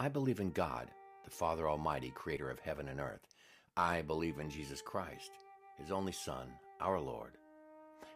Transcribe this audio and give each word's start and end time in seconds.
I 0.00 0.08
believe 0.08 0.38
in 0.38 0.50
God, 0.50 0.92
the 1.24 1.30
Father 1.30 1.68
Almighty, 1.68 2.12
creator 2.14 2.48
of 2.50 2.60
heaven 2.60 2.86
and 2.86 3.00
earth. 3.00 3.34
I 3.76 4.02
believe 4.02 4.38
in 4.38 4.48
Jesus 4.48 4.80
Christ, 4.80 5.32
his 5.76 5.90
only 5.90 6.12
Son, 6.12 6.52
our 6.80 7.00
Lord, 7.00 7.32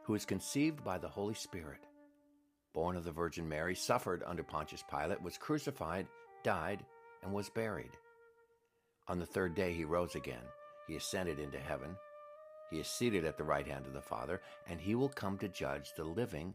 who 0.04 0.12
was 0.12 0.24
conceived 0.24 0.84
by 0.84 0.98
the 0.98 1.08
Holy 1.08 1.34
Spirit, 1.34 1.80
born 2.72 2.96
of 2.96 3.02
the 3.02 3.10
Virgin 3.10 3.48
Mary, 3.48 3.74
suffered 3.74 4.22
under 4.24 4.44
Pontius 4.44 4.84
Pilate, 4.88 5.20
was 5.20 5.36
crucified, 5.36 6.06
died, 6.44 6.84
and 7.24 7.32
was 7.32 7.50
buried. 7.50 7.96
On 9.08 9.18
the 9.18 9.26
third 9.26 9.56
day 9.56 9.72
he 9.72 9.84
rose 9.84 10.14
again. 10.14 10.44
He 10.86 10.94
ascended 10.94 11.40
into 11.40 11.58
heaven. 11.58 11.96
He 12.70 12.78
is 12.78 12.86
seated 12.86 13.24
at 13.24 13.36
the 13.36 13.44
right 13.44 13.66
hand 13.66 13.86
of 13.86 13.92
the 13.92 14.00
Father, 14.00 14.40
and 14.68 14.80
he 14.80 14.94
will 14.94 15.08
come 15.08 15.36
to 15.38 15.48
judge 15.48 15.94
the 15.96 16.04
living 16.04 16.54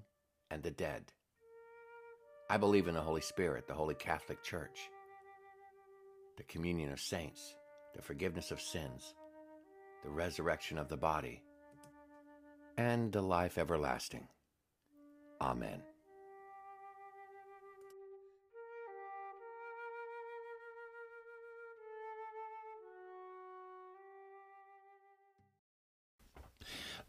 and 0.50 0.64
the 0.64 0.72
dead. 0.72 1.04
I 2.50 2.56
believe 2.56 2.88
in 2.88 2.96
the 2.96 3.02
Holy 3.02 3.20
Spirit, 3.20 3.68
the 3.68 3.74
Holy 3.74 3.94
Catholic 3.94 4.42
Church, 4.42 4.90
the 6.38 6.44
communion 6.44 6.92
of 6.92 7.00
saints, 7.00 7.56
the 7.96 8.02
forgiveness 8.02 8.52
of 8.52 8.62
sins, 8.62 9.16
the 10.04 10.10
resurrection 10.10 10.78
of 10.78 10.88
the 10.88 10.96
body, 10.96 11.42
and 12.78 13.12
the 13.12 13.22
life 13.22 13.58
everlasting. 13.58 14.28
Amen. 15.42 15.82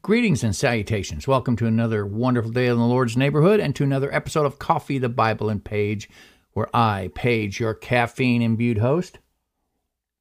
Greetings 0.00 0.42
and 0.42 0.56
salutations. 0.56 1.28
Welcome 1.28 1.56
to 1.56 1.66
another 1.66 2.06
wonderful 2.06 2.52
day 2.52 2.68
in 2.68 2.78
the 2.78 2.84
Lord's 2.84 3.16
neighborhood 3.16 3.60
and 3.60 3.76
to 3.76 3.84
another 3.84 4.14
episode 4.14 4.46
of 4.46 4.58
Coffee, 4.58 4.96
the 4.96 5.10
Bible, 5.10 5.50
and 5.50 5.62
Paige, 5.62 6.08
where 6.52 6.74
I, 6.74 7.10
Paige, 7.14 7.60
your 7.60 7.74
caffeine 7.74 8.42
imbued 8.42 8.78
host, 8.78 9.18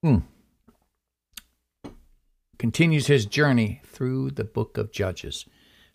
mm, 0.05 0.23
continues 2.57 3.07
his 3.07 3.25
journey 3.25 3.81
through 3.85 4.31
the 4.31 4.43
book 4.43 4.77
of 4.77 4.91
Judges. 4.91 5.45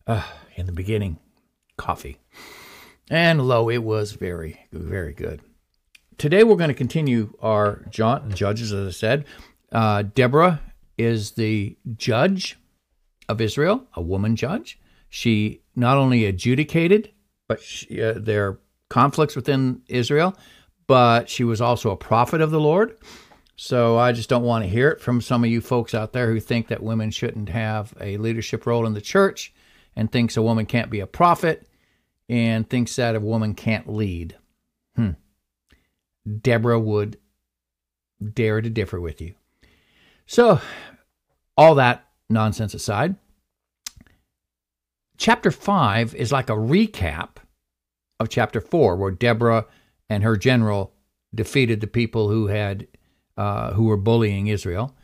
Uh, 0.07 0.25
in 0.57 0.67
the 0.67 0.73
beginning, 0.73 1.19
coffee. 1.77 2.19
And 3.11 3.47
lo, 3.47 3.69
it 3.69 3.85
was 3.85 4.13
very, 4.13 4.67
very 4.73 5.13
good. 5.13 5.41
Today 6.19 6.43
we're 6.45 6.57
going 6.57 6.69
to 6.69 6.75
continue 6.75 7.35
our 7.41 7.85
jaunt 7.91 8.35
Judges, 8.35 8.73
as 8.73 8.89
I 8.89 8.91
said. 8.91 9.25
Uh, 9.71 10.03
Deborah 10.03 10.61
is 10.99 11.33
the 11.33 11.77
judge 11.97 12.59
of 13.29 13.41
Israel, 13.41 13.87
a 13.95 14.03
woman 14.03 14.37
judge. 14.37 14.81
She 15.09 15.63
not 15.77 15.97
only 15.97 16.25
adjudicated, 16.25 17.13
but 17.49 17.61
she, 17.63 18.03
uh, 18.03 18.15
their 18.17 18.59
conflicts 18.93 19.35
within 19.35 19.81
Israel, 19.89 20.37
but 20.87 21.27
she 21.31 21.45
was 21.45 21.63
also 21.63 21.91
a 21.91 21.97
prophet 21.97 22.43
of 22.43 22.51
the 22.51 22.61
Lord. 22.61 22.99
So 23.57 23.97
I 23.97 24.13
just 24.13 24.29
don't 24.29 24.43
want 24.43 24.65
to 24.65 24.71
hear 24.71 24.91
it 24.91 25.01
from 25.01 25.23
some 25.23 25.43
of 25.43 25.51
you 25.51 25.63
folks 25.63 25.95
out 25.95 26.13
there 26.13 26.31
who 26.31 26.39
think 26.39 26.69
that 26.69 26.83
women 26.83 27.11
shouldn't 27.11 27.49
have 27.49 27.95
a 28.03 28.19
leadership 28.19 28.67
role 28.67 28.85
in 28.85 28.93
the 28.93 29.01
church 29.01 29.55
and 29.97 30.13
thinks 30.13 30.37
a 30.37 30.43
woman 30.43 30.67
can't 30.67 30.91
be 30.91 31.01
a 31.01 31.07
prophet 31.07 31.67
and 32.29 32.69
thinks 32.69 32.97
that 32.97 33.15
a 33.15 33.21
woman 33.21 33.55
can't 33.55 33.89
lead. 33.89 34.37
Hmm. 34.95 35.13
Deborah 36.43 36.79
would 36.79 37.17
dare 38.35 38.61
to 38.61 38.69
differ 38.69 39.01
with 39.01 39.23
you. 39.23 39.35
So, 40.27 40.61
all 41.57 41.77
that 41.77 42.07
nonsense 42.29 42.75
aside, 42.75 43.17
chapter 45.17 45.51
5 45.51 46.15
is 46.15 46.31
like 46.31 46.51
a 46.51 46.55
recap 46.55 47.37
of 48.23 48.29
chapter 48.29 48.61
4, 48.61 48.97
where 48.97 49.11
Deborah 49.11 49.67
and 50.09 50.23
her 50.23 50.37
general 50.37 50.95
defeated 51.35 51.81
the 51.81 51.87
people 51.87 52.29
who 52.29 52.47
had 52.47 52.87
uh, 53.37 53.73
who 53.73 53.85
were 53.85 53.97
bullying 53.97 54.47
Israel. 54.47 54.95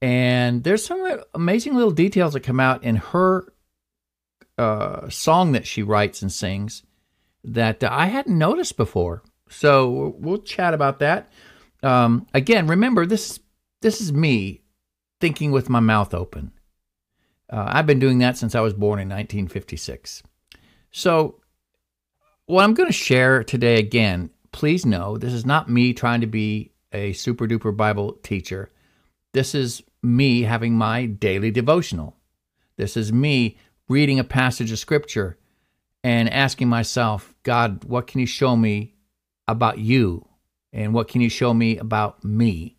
And 0.00 0.64
there's 0.64 0.84
some 0.84 1.20
amazing 1.34 1.74
little 1.74 1.92
details 1.92 2.32
that 2.32 2.40
come 2.40 2.60
out 2.60 2.82
in 2.82 2.96
her 2.96 3.52
uh, 4.58 5.08
song 5.08 5.52
that 5.52 5.66
she 5.66 5.82
writes 5.82 6.22
and 6.22 6.30
sings 6.30 6.82
that 7.44 7.82
I 7.82 8.06
hadn't 8.06 8.36
noticed 8.36 8.76
before. 8.76 9.22
So 9.48 10.14
we'll 10.18 10.38
chat 10.38 10.74
about 10.74 10.98
that. 11.00 11.30
Um, 11.82 12.26
again, 12.34 12.66
remember 12.66 13.06
this. 13.06 13.40
This 13.80 14.00
is 14.00 14.12
me 14.12 14.62
thinking 15.20 15.50
with 15.50 15.68
my 15.68 15.80
mouth 15.80 16.14
open. 16.14 16.52
Uh, 17.50 17.64
I've 17.68 17.86
been 17.86 17.98
doing 17.98 18.18
that 18.18 18.36
since 18.36 18.54
I 18.54 18.60
was 18.60 18.72
born 18.72 18.98
in 18.98 19.08
1956. 19.08 20.22
So, 20.90 21.41
what 22.52 22.64
I'm 22.64 22.74
going 22.74 22.88
to 22.88 22.92
share 22.92 23.42
today 23.42 23.78
again, 23.78 24.28
please 24.52 24.84
know 24.84 25.16
this 25.16 25.32
is 25.32 25.46
not 25.46 25.70
me 25.70 25.94
trying 25.94 26.20
to 26.20 26.26
be 26.26 26.70
a 26.92 27.14
super 27.14 27.46
duper 27.46 27.74
Bible 27.74 28.18
teacher. 28.22 28.70
This 29.32 29.54
is 29.54 29.82
me 30.02 30.42
having 30.42 30.74
my 30.74 31.06
daily 31.06 31.50
devotional. 31.50 32.14
This 32.76 32.94
is 32.94 33.10
me 33.10 33.56
reading 33.88 34.18
a 34.18 34.24
passage 34.24 34.70
of 34.70 34.78
scripture 34.78 35.38
and 36.04 36.28
asking 36.28 36.68
myself, 36.68 37.34
God, 37.42 37.84
what 37.84 38.06
can 38.06 38.20
you 38.20 38.26
show 38.26 38.54
me 38.54 38.96
about 39.48 39.78
you? 39.78 40.28
And 40.74 40.92
what 40.92 41.08
can 41.08 41.22
you 41.22 41.30
show 41.30 41.54
me 41.54 41.78
about 41.78 42.22
me? 42.22 42.76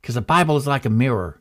Because 0.00 0.16
the 0.16 0.20
Bible 0.20 0.56
is 0.56 0.66
like 0.66 0.84
a 0.84 0.90
mirror. 0.90 1.40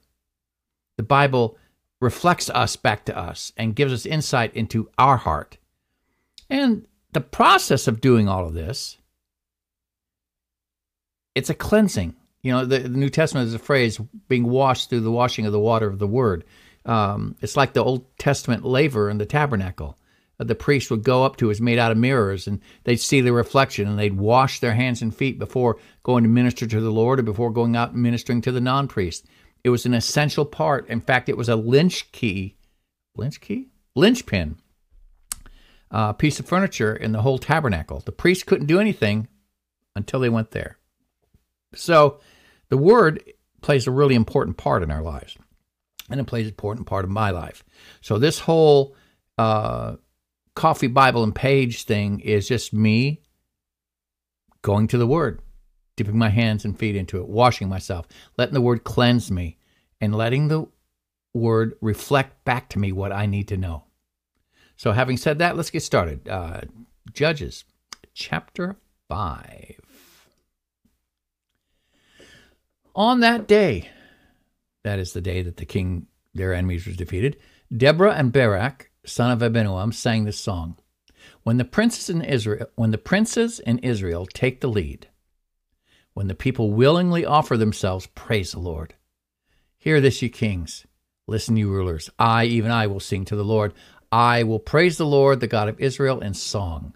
The 0.97 1.03
Bible 1.03 1.57
reflects 1.99 2.47
us 2.51 2.75
back 2.75 3.05
to 3.05 3.17
us 3.17 3.53
and 3.57 3.75
gives 3.75 3.91
us 3.91 4.05
insight 4.05 4.53
into 4.53 4.87
our 4.99 5.17
heart. 5.17 5.57
And 6.47 6.85
the 7.15 7.21
process 7.21 7.87
of 7.87 8.01
doing 8.01 8.27
all 8.27 8.45
of 8.45 8.53
this, 8.53 8.97
it's 11.33 11.49
a 11.49 11.53
cleansing. 11.53 12.13
You 12.43 12.51
know, 12.51 12.65
the, 12.65 12.79
the 12.79 12.89
New 12.89 13.09
Testament 13.09 13.47
is 13.47 13.53
a 13.53 13.59
phrase 13.59 13.99
being 14.27 14.49
washed 14.49 14.89
through 14.89 14.99
the 14.99 15.11
washing 15.11 15.45
of 15.45 15.53
the 15.53 15.59
water 15.59 15.87
of 15.87 15.97
the 15.97 16.07
word. 16.07 16.43
Um, 16.85 17.37
it's 17.41 17.55
like 17.55 17.71
the 17.71 17.83
Old 17.83 18.05
Testament 18.17 18.65
laver 18.65 19.09
in 19.09 19.17
the 19.17 19.25
tabernacle. 19.25 19.97
Uh, 20.41 20.43
the 20.43 20.55
priest 20.55 20.91
would 20.91 21.05
go 21.05 21.23
up 21.23 21.37
to 21.37 21.47
was 21.47 21.61
made 21.61 21.79
out 21.79 21.93
of 21.93 21.97
mirrors, 21.97 22.47
and 22.47 22.59
they'd 22.83 22.97
see 22.97 23.21
the 23.21 23.31
reflection, 23.31 23.87
and 23.87 23.97
they'd 23.97 24.17
wash 24.17 24.59
their 24.59 24.73
hands 24.73 25.01
and 25.01 25.15
feet 25.15 25.39
before 25.39 25.77
going 26.03 26.23
to 26.23 26.29
minister 26.29 26.67
to 26.67 26.81
the 26.81 26.91
Lord 26.91 27.21
or 27.21 27.23
before 27.23 27.49
going 27.49 27.77
out 27.77 27.93
and 27.93 28.03
ministering 28.03 28.41
to 28.41 28.51
the 28.51 28.59
non-priest. 28.59 29.25
It 29.63 29.69
was 29.69 29.85
an 29.85 29.93
essential 29.93 30.45
part. 30.45 30.89
In 30.89 30.99
fact, 30.99 31.29
it 31.29 31.37
was 31.37 31.47
a 31.47 31.55
lynch 31.55 32.11
key, 32.11 32.57
lynch 33.15 33.39
key, 33.39 33.69
linchpin 33.95 34.57
uh, 35.91 36.13
piece 36.13 36.39
of 36.39 36.45
furniture 36.45 36.95
in 36.95 37.11
the 37.11 37.21
whole 37.21 37.37
tabernacle. 37.37 38.01
The 38.05 38.11
priest 38.11 38.45
couldn't 38.45 38.67
do 38.67 38.79
anything 38.79 39.27
until 39.95 40.19
they 40.19 40.29
went 40.29 40.51
there. 40.51 40.77
So, 41.73 42.19
the 42.69 42.77
word 42.77 43.23
plays 43.61 43.87
a 43.87 43.91
really 43.91 44.15
important 44.15 44.57
part 44.57 44.83
in 44.83 44.91
our 44.91 45.01
lives, 45.01 45.37
and 46.09 46.19
it 46.19 46.27
plays 46.27 46.45
an 46.45 46.51
important 46.51 46.87
part 46.87 47.05
of 47.05 47.11
my 47.11 47.31
life. 47.31 47.63
So, 48.01 48.17
this 48.17 48.39
whole 48.39 48.95
uh, 49.37 49.95
coffee 50.55 50.87
Bible 50.87 51.23
and 51.23 51.35
Paige 51.35 51.83
thing 51.83 52.19
is 52.21 52.47
just 52.47 52.73
me 52.73 53.21
going 54.61 54.87
to 54.87 54.97
the 54.97 55.07
Word, 55.07 55.41
dipping 55.95 56.17
my 56.17 56.29
hands 56.29 56.65
and 56.65 56.77
feet 56.77 56.95
into 56.95 57.19
it, 57.19 57.27
washing 57.27 57.69
myself, 57.69 58.07
letting 58.37 58.53
the 58.53 58.61
word 58.61 58.83
cleanse 58.83 59.31
me, 59.31 59.57
and 60.01 60.15
letting 60.15 60.47
the 60.47 60.67
word 61.33 61.75
reflect 61.81 62.43
back 62.45 62.69
to 62.69 62.79
me 62.79 62.91
what 62.91 63.11
I 63.11 63.25
need 63.25 63.47
to 63.49 63.57
know. 63.57 63.84
So, 64.77 64.91
having 64.91 65.17
said 65.17 65.39
that, 65.39 65.55
let's 65.55 65.69
get 65.69 65.83
started. 65.83 66.27
Uh, 66.27 66.61
Judges 67.13 67.63
chapter 68.13 68.77
5. 69.07 69.79
On 72.95 73.19
that 73.19 73.47
day, 73.47 73.89
that 74.83 74.99
is 74.99 75.13
the 75.13 75.21
day 75.21 75.41
that 75.41 75.57
the 75.57 75.65
king, 75.65 76.07
their 76.33 76.53
enemies, 76.53 76.85
was 76.85 76.95
defeated, 76.95 77.37
Deborah 77.75 78.13
and 78.13 78.31
Barak, 78.31 78.91
son 79.05 79.31
of 79.31 79.39
Abinoam, 79.39 79.93
sang 79.93 80.23
this 80.23 80.39
song. 80.39 80.77
When 81.43 81.57
the 81.57 81.65
princes 81.65 82.09
in 82.09 82.21
Israel, 82.21 82.67
when 82.75 82.91
the 82.91 82.97
princes 82.97 83.59
in 83.59 83.79
Israel 83.79 84.25
take 84.25 84.61
the 84.61 84.67
lead, 84.67 85.07
when 86.13 86.27
the 86.27 86.35
people 86.35 86.71
willingly 86.71 87.25
offer 87.25 87.57
themselves, 87.57 88.07
praise 88.07 88.51
the 88.53 88.59
Lord. 88.59 88.93
Hear 89.77 89.99
this, 89.99 90.21
you 90.21 90.29
kings. 90.29 90.85
Listen, 91.27 91.57
you 91.57 91.69
rulers. 91.69 92.09
I, 92.19 92.45
even 92.45 92.71
I, 92.71 92.87
will 92.87 92.99
sing 92.99 93.25
to 93.25 93.35
the 93.35 93.43
Lord. 93.43 93.73
I 94.11 94.43
will 94.43 94.59
praise 94.59 94.97
the 94.97 95.05
Lord, 95.05 95.39
the 95.39 95.47
God 95.47 95.69
of 95.69 95.79
Israel, 95.79 96.21
in 96.21 96.33
song. 96.33 96.95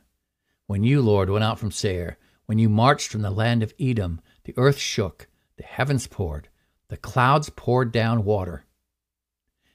When 0.67 0.83
you, 0.83 1.01
Lord, 1.01 1.29
went 1.29 1.43
out 1.43 1.59
from 1.59 1.71
Seir, 1.71 2.17
when 2.45 2.59
you 2.59 2.69
marched 2.69 3.09
from 3.09 3.21
the 3.21 3.31
land 3.31 3.63
of 3.63 3.73
Edom, 3.79 4.21
the 4.43 4.53
earth 4.57 4.77
shook, 4.77 5.27
the 5.57 5.63
heavens 5.63 6.07
poured, 6.07 6.49
the 6.89 6.97
clouds 6.97 7.49
poured 7.49 7.91
down 7.91 8.23
water. 8.23 8.65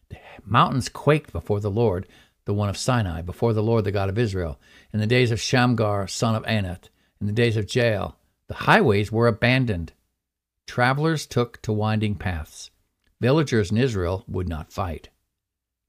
The 0.08 0.18
mountains 0.44 0.88
quaked 0.88 1.32
before 1.32 1.60
the 1.60 1.70
Lord, 1.70 2.06
the 2.44 2.54
one 2.54 2.68
of 2.68 2.76
Sinai, 2.76 3.22
before 3.22 3.52
the 3.52 3.62
Lord, 3.62 3.84
the 3.84 3.92
God 3.92 4.08
of 4.08 4.18
Israel. 4.18 4.60
In 4.92 5.00
the 5.00 5.06
days 5.06 5.30
of 5.30 5.40
Shamgar, 5.40 6.06
son 6.08 6.34
of 6.34 6.44
Anath, 6.44 6.88
in 7.20 7.26
the 7.26 7.32
days 7.32 7.56
of 7.56 7.72
Jael, 7.74 8.18
the 8.48 8.54
highways 8.54 9.10
were 9.10 9.26
abandoned. 9.26 9.92
Travelers 10.66 11.26
took 11.26 11.60
to 11.62 11.72
winding 11.72 12.16
paths. 12.16 12.70
Villagers 13.20 13.70
in 13.70 13.78
Israel 13.78 14.24
would 14.26 14.48
not 14.48 14.72
fight. 14.72 15.08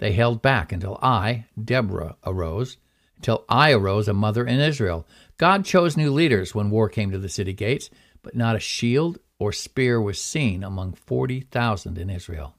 They 0.06 0.12
held 0.12 0.44
back 0.44 0.72
until 0.72 1.00
I, 1.02 1.46
Deborah, 1.60 2.16
arose, 2.24 2.78
until 3.16 3.44
I 3.50 3.72
arose 3.72 4.08
a 4.08 4.14
mother 4.14 4.46
in 4.46 4.60
Israel. 4.60 5.08
God 5.40 5.66
chose 5.66 5.98
new 5.98 6.14
leaders 6.14 6.54
when 6.54 6.70
war 6.70 6.90
came 6.90 7.10
to 7.10 7.18
the 7.18 7.28
city 7.28 7.54
gates, 7.54 7.90
but 8.22 8.36
not 8.36 8.56
a 8.56 8.60
shield 8.60 9.18
or 9.40 9.52
spear 9.52 10.00
was 10.00 10.22
seen 10.22 10.64
among 10.64 10.94
40,000 10.94 11.98
in 11.98 12.12
Israel. 12.12 12.54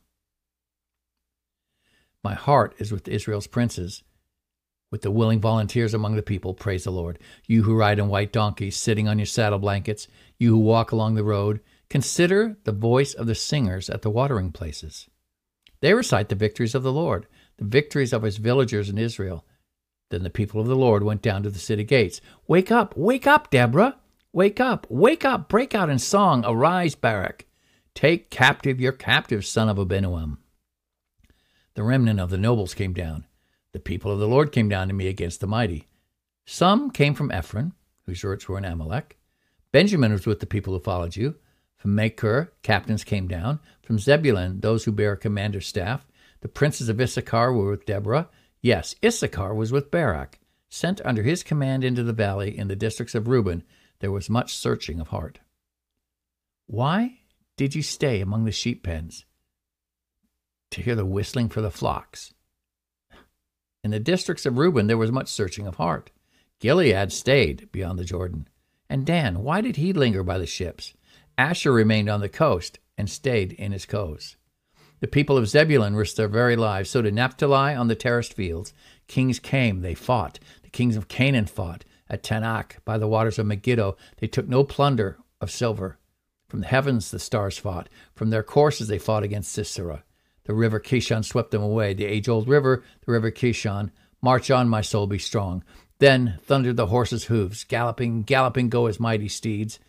My 2.25 2.35
heart 2.35 2.75
is 2.79 2.91
with 2.91 3.07
Israel's 3.07 3.47
princes, 3.47 4.03
with 4.91 5.03
the 5.03 5.13
willing 5.13 5.41
volunteers 5.41 5.95
among 5.95 6.17
the 6.17 6.23
people. 6.23 6.53
Praise 6.53 6.83
the 6.83 6.91
Lord. 6.91 7.17
You 7.47 7.63
who 7.63 7.77
ride 7.77 8.01
on 8.01 8.09
white 8.09 8.33
donkeys, 8.33 8.77
sitting 8.77 9.07
on 9.07 9.21
your 9.21 9.27
saddle 9.27 9.61
blankets, 9.61 10.09
you 10.37 10.51
who 10.51 10.59
walk 10.59 10.91
along 10.91 11.15
the 11.15 11.23
road, 11.23 11.61
consider 11.89 12.57
the 12.65 12.73
voice 12.73 13.15
of 13.15 13.29
the 13.29 13.37
singers 13.37 13.89
at 13.89 14.03
the 14.03 14.11
watering 14.11 14.51
places. 14.51 15.09
They 15.81 15.95
recite 15.95 16.29
the 16.29 16.35
victories 16.35 16.75
of 16.75 16.83
the 16.83 16.93
Lord, 16.93 17.27
the 17.59 17.65
victories 17.65 18.13
of 18.13 18.23
his 18.23 18.39
villagers 18.39 18.89
in 18.89 18.99
Israel. 18.99 19.45
Then 20.11 20.23
the 20.23 20.31
people 20.31 20.61
of 20.61 20.67
the 20.67 20.77
Lord 20.77 21.03
went 21.03 21.23
down 21.23 21.43
to 21.43 21.51
the 21.51 21.59
city 21.59 21.85
gates. 21.85 22.21
Wake 22.47 22.71
up, 22.71 22.97
wake 22.97 23.27
up, 23.27 23.51
Deborah! 23.51 23.97
Wake 24.37 24.61
up, 24.61 24.87
wake 24.91 25.25
up, 25.25 25.49
break 25.49 25.75
out 25.75 25.89
in 25.89 25.99
song, 25.99 26.45
arise, 26.47 26.95
Barak. 26.95 27.47
Take 27.95 28.29
captive 28.29 28.79
your 28.79 28.93
captive, 28.93 29.47
son 29.47 29.71
of 29.71 29.79
Abinoam. 29.79 30.37
The 31.73 31.83
remnant 31.83 32.21
of 32.21 32.29
the 32.29 32.37
nobles 32.37 32.75
came 32.75 32.93
down. 32.93 33.25
The 33.73 33.79
people 33.81 34.13
of 34.13 34.19
the 34.19 34.29
Lord 34.29 34.53
came 34.53 34.69
down 34.69 34.89
to 34.89 34.95
me 34.95 35.09
against 35.09 35.41
the 35.41 35.47
mighty. 35.47 35.89
Some 36.45 36.91
came 36.91 37.15
from 37.15 37.33
Ephraim, 37.33 37.73
whose 38.05 38.23
roots 38.23 38.47
were 38.47 38.59
in 38.59 38.67
Amalek. 38.67 39.17
Benjamin 39.73 40.13
was 40.13 40.27
with 40.27 40.41
the 40.41 40.47
people 40.47 40.75
who 40.75 40.81
followed 40.81 41.17
you. 41.17 41.37
From 41.87 42.51
captains 42.63 43.05
came 43.05 43.29
down. 43.29 43.61
From 43.83 43.99
Zebulun, 43.99 44.61
those 44.61 44.85
who 44.85 44.93
bear 44.93 45.13
a 45.13 45.17
commander's 45.17 45.67
staff. 45.67 46.07
The 46.41 46.49
princes 46.49 46.89
of 46.89 47.01
Issachar 47.01 47.53
were 47.53 47.71
with 47.71 47.87
Deborah. 47.87 48.29
Yes, 48.61 48.95
Issachar 49.05 49.55
was 49.55 49.71
with 49.71 49.91
Barak. 49.91 50.41
Sent 50.69 51.01
under 51.05 51.23
his 51.23 51.43
command 51.45 51.85
into 51.85 52.03
the 52.03 52.13
valley 52.13 52.59
in 52.59 52.69
the 52.69 52.77
districts 52.77 53.15
of 53.15 53.29
Reuben, 53.29 53.63
there 54.01 54.11
was 54.11 54.29
much 54.29 54.57
searching 54.57 55.01
of 55.01 55.09
heart. 55.09 55.39
Why 56.67 57.21
did 57.57 57.75
you 57.75 57.83
stay 57.83 58.21
among 58.21 58.45
the 58.45 58.53
sheep 58.53 58.83
pens? 58.83 59.25
To 60.73 60.83
hear 60.83 60.97
the 60.97 61.07
whistling 61.07 61.49
for 61.49 61.61
the 61.61 61.71
flocks. 61.71 62.35
In 63.85 63.93
the 63.93 64.01
districts 64.01 64.45
of 64.45 64.59
Reuben, 64.59 64.89
there 64.89 64.99
was 64.99 65.13
much 65.13 65.29
searching 65.29 65.67
of 65.67 65.77
heart. 65.77 66.11
Gilead 66.59 67.13
stayed 67.13 67.71
beyond 67.71 67.99
the 67.99 68.05
Jordan. 68.05 68.49
And 68.91 69.07
Dan, 69.07 69.45
why 69.45 69.61
did 69.61 69.77
he 69.77 69.93
linger 69.93 70.25
by 70.25 70.39
the 70.39 70.47
ships? 70.47 70.95
Asher 71.39 71.73
remained 71.73 72.09
on 72.09 72.21
the 72.21 72.29
coast 72.29 72.79
and 72.97 73.11
stayed 73.11 73.53
in 73.53 73.73
his 73.73 73.87
coves. 73.87 74.37
The 75.01 75.07
people 75.07 75.37
of 75.37 75.49
Zebulun 75.49 75.95
risked 75.95 76.17
their 76.17 76.29
very 76.29 76.57
lives. 76.57 76.91
So 76.91 77.03
did 77.03 77.15
Naphtali 77.15 77.75
on 77.75 77.89
the 77.89 77.95
terraced 77.95 78.33
fields. 78.33 78.73
Kings 79.07 79.39
came, 79.39 79.83
they 79.83 79.95
fought. 79.95 80.39
The 80.63 80.71
kings 80.71 80.97
of 80.97 81.09
Canaan 81.09 81.47
fought. 81.47 81.85
At 82.09 82.23
Taanach, 82.23 82.77
by 82.85 82.99
the 82.99 83.09
waters 83.09 83.39
of 83.39 83.47
Megiddo, 83.47 83.97
they 84.19 84.29
took 84.29 84.47
no 84.47 84.63
plunder 84.65 85.19
of 85.41 85.51
silver. 85.51 85.99
From 86.49 86.61
the 86.61 86.69
heavens 86.69 87.11
the 87.11 87.19
stars 87.19 87.59
fought. 87.59 87.89
From 88.15 88.31
their 88.31 88.45
courses 88.45 88.89
they 88.89 88.99
fought 88.99 89.25
against 89.25 89.53
Sisera. 89.53 90.05
The 90.45 90.55
river 90.55 90.79
Kishon 90.79 91.25
swept 91.25 91.51
them 91.51 91.63
away. 91.63 91.93
The 91.93 92.05
age 92.05 92.29
old 92.29 92.49
river, 92.49 92.85
the 93.05 93.13
river 93.13 93.33
Kishon. 93.33 93.91
March 94.23 94.51
on, 94.51 94.69
my 94.69 94.81
soul, 94.81 95.07
be 95.07 95.19
strong. 95.19 95.65
Then 95.99 96.39
thundered 96.43 96.77
the 96.77 96.87
horses' 96.87 97.25
hoofs. 97.25 97.65
Galloping, 97.65 98.23
galloping 98.23 98.69
go 98.69 98.87
his 98.87 99.01
mighty 99.01 99.29
steeds. 99.29 99.81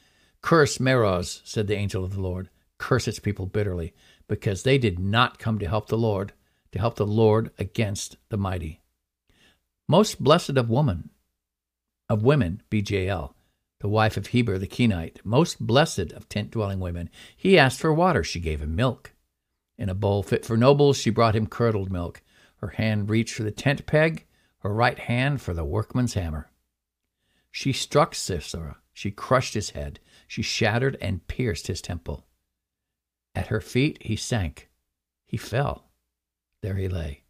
Curse 0.41 0.77
Meroz, 0.77 1.41
said 1.43 1.67
the 1.67 1.75
angel 1.75 2.03
of 2.03 2.13
the 2.13 2.21
Lord. 2.21 2.49
Curse 2.77 3.07
its 3.07 3.19
people 3.19 3.45
bitterly, 3.45 3.93
because 4.27 4.63
they 4.63 4.77
did 4.77 4.99
not 4.99 5.39
come 5.39 5.59
to 5.59 5.67
help 5.67 5.87
the 5.87 5.97
Lord, 5.97 6.33
to 6.71 6.79
help 6.79 6.95
the 6.95 7.05
Lord 7.05 7.51
against 7.57 8.17
the 8.29 8.37
mighty. 8.37 8.81
Most 9.87 10.21
blessed 10.23 10.57
of 10.57 10.69
woman, 10.69 11.09
of 12.09 12.23
women, 12.23 12.61
be 12.69 12.83
Jael, 12.87 13.35
the 13.79 13.87
wife 13.87 14.17
of 14.17 14.27
Heber 14.27 14.57
the 14.57 14.67
Kenite, 14.67 15.19
most 15.23 15.65
blessed 15.65 16.11
of 16.11 16.27
tent 16.29 16.51
dwelling 16.51 16.79
women. 16.79 17.09
He 17.35 17.57
asked 17.57 17.79
for 17.79 17.93
water, 17.93 18.23
she 18.23 18.39
gave 18.39 18.61
him 18.61 18.75
milk. 18.75 19.13
In 19.77 19.89
a 19.89 19.95
bowl 19.95 20.23
fit 20.23 20.45
for 20.45 20.57
nobles, 20.57 20.97
she 20.97 21.09
brought 21.09 21.35
him 21.35 21.47
curdled 21.47 21.91
milk. 21.91 22.23
Her 22.57 22.69
hand 22.69 23.09
reached 23.09 23.35
for 23.35 23.43
the 23.43 23.51
tent 23.51 23.85
peg, 23.85 24.25
her 24.59 24.73
right 24.73 24.97
hand 24.97 25.41
for 25.41 25.53
the 25.53 25.65
workman's 25.65 26.15
hammer. 26.15 26.49
She 27.51 27.71
struck 27.71 28.15
Sisera, 28.15 28.77
she 28.93 29.11
crushed 29.11 29.53
his 29.53 29.71
head, 29.71 29.99
she 30.27 30.41
shattered 30.41 30.97
and 31.01 31.27
pierced 31.27 31.67
his 31.67 31.81
temple. 31.81 32.25
At 33.33 33.47
her 33.47 33.61
feet 33.61 33.97
he 34.01 34.15
sank, 34.15 34.69
he 35.25 35.37
fell. 35.37 35.85
There 36.61 36.75
he 36.75 36.87
lay. 36.87 37.23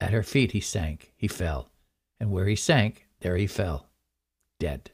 At 0.00 0.12
her 0.12 0.22
feet 0.22 0.52
he 0.52 0.60
sank, 0.60 1.12
he 1.16 1.28
fell, 1.28 1.70
and 2.20 2.30
where 2.30 2.46
he 2.46 2.56
sank, 2.56 3.06
there 3.20 3.36
he 3.36 3.46
fell, 3.46 3.88
dead. 4.60 4.90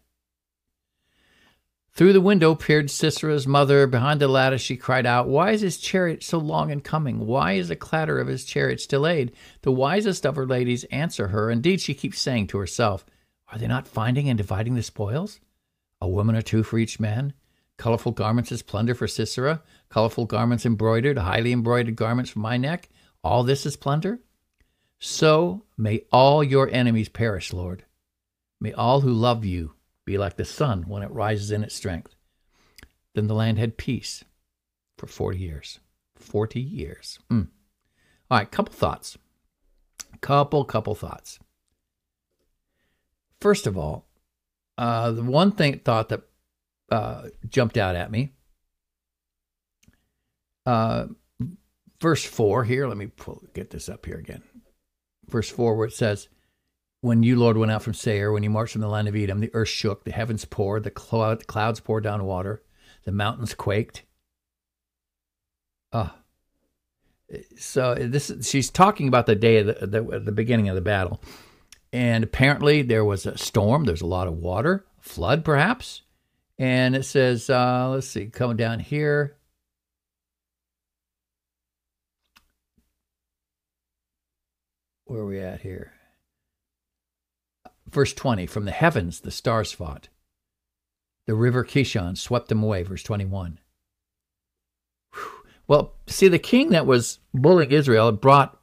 Through 1.93 2.13
the 2.13 2.21
window 2.21 2.55
peered 2.55 2.87
Sisera's 2.87 3.47
mother. 3.47 3.87
Behind 3.87 4.21
the 4.21 4.29
lattice 4.29 4.63
she 4.63 4.77
cried 4.77 5.07
out, 5.07 5.29
Why 5.29 5.51
is 5.51 5.61
his 5.61 5.77
chariot 5.77 6.23
so 6.23 6.39
long 6.39 6.71
in 6.71 6.81
coming? 6.81 7.27
Why 7.27 7.55
is 7.55 7.69
the 7.69 7.77
clatter 7.77 8.19
of 8.21 8.29
his 8.29 8.45
chariots 8.45 8.87
delayed? 8.87 9.33
The 9.63 9.73
wisest 9.73 10.25
of 10.25 10.37
her 10.37 10.47
ladies 10.47 10.85
answer 10.85 11.29
her. 11.29 11.51
Indeed, 11.51 11.81
she 11.81 11.95
keeps 11.95 12.21
saying 12.21 12.47
to 12.49 12.59
herself, 12.59 13.05
Are 13.49 13.59
they 13.59 13.67
not 13.67 13.89
finding 13.89 14.29
and 14.29 14.39
dividing 14.39 14.77
the 14.77 14.83
spoils? 14.83 15.41
A 16.01 16.09
woman 16.09 16.37
or 16.37 16.43
two 16.43 16.63
for 16.63 16.79
each 16.79 16.99
man? 16.99 17.35
Colorful 17.77 18.13
garments 18.13 18.53
as 18.53 18.63
plunder 18.63 18.95
for 18.95 19.09
Sisera? 19.09 19.63
Colorful 19.89 20.27
garments 20.27 20.67
embroidered, 20.67 21.19
highly 21.19 21.53
embroidered 21.53 21.97
garments 21.97 22.31
for 22.31 22.41
my 22.41 22.57
neck? 22.57 22.89
All 23.25 23.43
this 23.43 23.65
is 23.65 23.77
plunder? 23.77 24.21
So 24.99 25.65
may 25.79 26.03
all 26.13 26.45
your 26.45 26.69
enemies 26.71 27.09
perish, 27.09 27.53
Lord. 27.53 27.85
May 28.61 28.73
all 28.73 29.01
who 29.01 29.13
love 29.13 29.45
you 29.45 29.73
be 30.05 30.19
like 30.19 30.37
the 30.37 30.45
sun 30.45 30.85
when 30.89 31.03
it 31.03 31.11
rises 31.11 31.51
in 31.51 31.65
its 31.65 31.75
strength. 31.75 32.15
Then 33.15 33.27
the 33.27 33.35
land 33.35 33.59
had 33.59 33.79
peace 33.79 34.25
for 34.99 35.07
40 35.07 35.39
years. 35.39 35.81
40 36.17 36.61
years. 36.61 37.19
Mm. 37.31 37.49
All 38.31 38.39
right, 38.39 38.51
couple 38.51 38.75
thoughts. 38.75 39.17
Couple, 40.21 40.65
couple 40.65 40.95
thoughts. 40.95 41.39
First 43.41 43.67
of 43.67 43.79
all, 43.79 44.07
uh, 44.81 45.13
the 45.13 45.23
one 45.23 45.53
thing 45.53 45.79
thought 45.79 46.09
that 46.09 46.23
uh, 46.91 47.29
jumped 47.49 47.77
out 47.77 47.95
at 47.95 48.11
me, 48.11 48.33
uh, 50.67 51.07
verse 52.01 52.25
four 52.25 52.65
here. 52.65 52.89
Let 52.89 52.97
me 52.97 53.07
pull, 53.07 53.45
get 53.55 53.71
this 53.71 53.89
up 53.89 54.07
here 54.07 54.19
again. 54.19 54.43
Verse 55.29 55.51
four, 55.51 55.77
where 55.77 55.87
it 55.87 55.93
says, 55.93 56.29
when 57.03 57.23
you, 57.23 57.37
Lord, 57.37 57.57
went 57.57 57.73
out 57.73 57.83
from 57.83 57.95
Seir, 57.95 58.33
when 58.33 58.43
you 58.43 58.51
marched 58.51 58.73
from 58.73 58.83
the 58.83 58.89
land 58.89 59.09
of 59.09 59.17
Edom, 59.17 59.41
the 59.41 59.55
earth 59.55 59.69
shook, 59.69 60.05
the 60.05 60.13
heavens 60.13 60.45
poured, 60.45 60.85
the 60.85 60.91
cloud, 60.91 61.47
clouds 61.47 61.81
poured 61.81 62.05
down 62.05 62.25
water, 62.25 62.63
the 63.05 63.13
mountains 63.13 63.55
quaked. 63.55 64.05
Ah. 65.93 66.17
So 67.57 67.95
this 67.95 68.33
she's 68.43 68.71
talking 68.71 69.09
about 69.09 69.27
the 69.27 69.37
day 69.37 69.59
of 69.59 69.67
the, 69.67 69.87
the, 69.87 70.21
the 70.21 70.33
beginning 70.33 70.69
of 70.69 70.75
the 70.75 70.81
battle. 70.81 71.21
And 71.93 72.23
apparently 72.23 72.83
there 72.83 73.05
was 73.05 73.27
a 73.27 73.37
storm, 73.37 73.85
there's 73.85 74.01
a 74.01 74.07
lot 74.07 74.29
of 74.29 74.39
water, 74.39 74.85
flood 75.01 75.45
perhaps. 75.45 76.03
And 76.59 76.95
it 76.95 77.05
says, 77.05 77.49
uh, 77.51 77.89
let's 77.91 78.07
see, 78.07 78.27
coming 78.27 78.57
down 78.57 78.81
here. 78.81 79.37
Where 85.07 85.23
are 85.23 85.27
we 85.27 85.41
at 85.41 85.63
here? 85.63 85.93
Verse 87.89 88.13
20 88.13 88.47
From 88.47 88.65
the 88.65 88.71
heavens 88.71 89.21
the 89.21 89.33
stars 89.33 89.73
fought. 89.73 90.09
The 91.27 91.35
river 91.35 91.65
Kishon 91.65 92.17
swept 92.17 92.49
them 92.49 92.63
away. 92.63 92.83
Verse 92.83 93.03
21. 93.03 93.59
Well, 95.67 95.95
see, 96.09 96.27
the 96.27 96.41
king 96.41 96.71
that 96.71 96.85
was 96.85 97.21
bullying 97.33 97.71
Israel 97.71 98.11
brought 98.11 98.61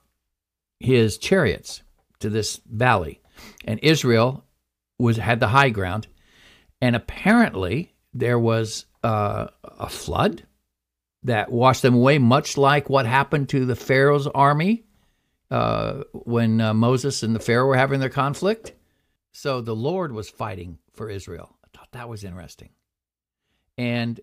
his 0.79 1.17
chariots 1.17 1.81
to 2.19 2.29
this 2.29 2.59
valley, 2.69 3.21
and 3.65 3.79
Israel 3.83 4.43
was 4.99 5.17
had 5.17 5.39
the 5.39 5.47
high 5.47 5.69
ground, 5.69 6.07
and 6.81 6.95
apparently 6.95 7.93
there 8.13 8.39
was 8.39 8.85
uh, 9.03 9.47
a 9.63 9.89
flood 9.89 10.43
that 11.23 11.51
washed 11.51 11.81
them 11.81 11.95
away, 11.95 12.17
much 12.17 12.57
like 12.57 12.89
what 12.89 13.05
happened 13.05 13.49
to 13.49 13.65
the 13.65 13.75
Pharaoh's 13.75 14.27
army 14.27 14.83
uh, 15.51 16.03
when 16.13 16.59
uh, 16.61 16.73
Moses 16.73 17.23
and 17.23 17.35
the 17.35 17.39
Pharaoh 17.39 17.67
were 17.67 17.77
having 17.77 17.99
their 17.99 18.09
conflict. 18.09 18.73
So 19.33 19.61
the 19.61 19.75
Lord 19.75 20.11
was 20.11 20.29
fighting 20.29 20.79
for 20.93 21.09
Israel. 21.09 21.55
I 21.63 21.77
thought 21.77 21.91
that 21.91 22.09
was 22.09 22.23
interesting. 22.23 22.69
And 23.77 24.19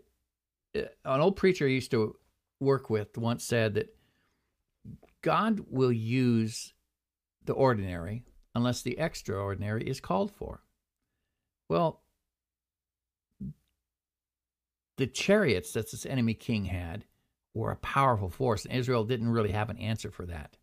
uh, 0.77 0.83
an 1.05 1.21
old 1.21 1.37
preacher 1.37 1.67
I 1.67 1.71
used 1.71 1.93
to 1.93 2.17
work 2.61 2.91
with 2.91 3.17
once 3.17 3.45
said 3.45 3.75
that 3.75 3.95
God 5.23 5.61
will 5.71 5.93
use 5.93 6.73
the 7.45 7.53
ordinary 7.55 8.25
unless 8.55 8.83
the 8.83 8.99
extraordinary 8.99 9.85
is 9.85 10.01
called 10.01 10.33
for. 10.33 10.63
Well, 11.69 12.03
the 14.97 15.07
chariots 15.07 15.73
that 15.73 15.91
this 15.91 16.07
enemy 16.07 16.35
king 16.35 16.67
had 16.67 17.05
were 17.55 17.73
a 17.73 17.77
powerful 17.77 18.31
force, 18.31 18.65
and 18.65 18.75
Israel 18.75 19.05
didn't 19.05 19.31
really 19.31 19.53
have 19.53 19.71
an 19.71 19.79
answer 19.79 20.11
for 20.11 20.27
that. 20.27 20.57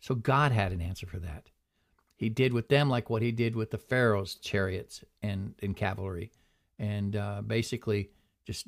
So 0.00 0.14
God 0.14 0.52
had 0.52 0.72
an 0.72 0.80
answer 0.80 1.06
for 1.06 1.18
that. 1.20 1.50
He 2.16 2.28
did 2.28 2.52
with 2.52 2.68
them 2.68 2.90
like 2.90 3.10
what 3.10 3.22
he 3.22 3.32
did 3.32 3.56
with 3.56 3.70
the 3.70 3.78
Pharaoh's 3.78 4.36
chariots 4.36 5.04
and, 5.22 5.54
and 5.62 5.76
cavalry. 5.76 6.32
and 6.78 7.16
uh, 7.16 7.42
basically 7.42 8.10
just 8.46 8.66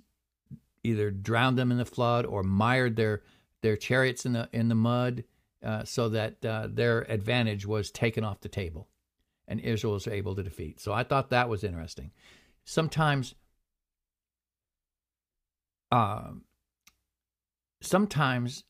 either 0.85 1.11
drowned 1.11 1.59
them 1.59 1.71
in 1.73 1.79
the 1.79 1.85
flood 1.85 2.27
or 2.27 2.43
mired 2.43 2.97
their 2.97 3.23
their 3.63 3.77
chariots 3.77 4.27
in 4.27 4.33
the 4.33 4.49
in 4.53 4.69
the 4.69 4.75
mud, 4.75 5.25
uh, 5.65 5.85
so 5.85 6.09
that 6.11 6.45
uh, 6.45 6.69
their 6.71 7.01
advantage 7.11 7.67
was 7.67 7.91
taken 7.91 8.25
off 8.25 8.41
the 8.41 8.49
table, 8.49 8.89
and 9.49 9.61
Israel 9.61 9.95
was 9.95 10.07
able 10.07 10.35
to 10.35 10.43
defeat. 10.43 10.81
So 10.81 10.93
I 10.93 11.03
thought 11.03 11.31
that 11.31 11.49
was 11.49 11.65
interesting. 11.65 12.11
Sometimes, 12.65 13.35
uh, 15.91 16.31
sometimes 17.81 18.65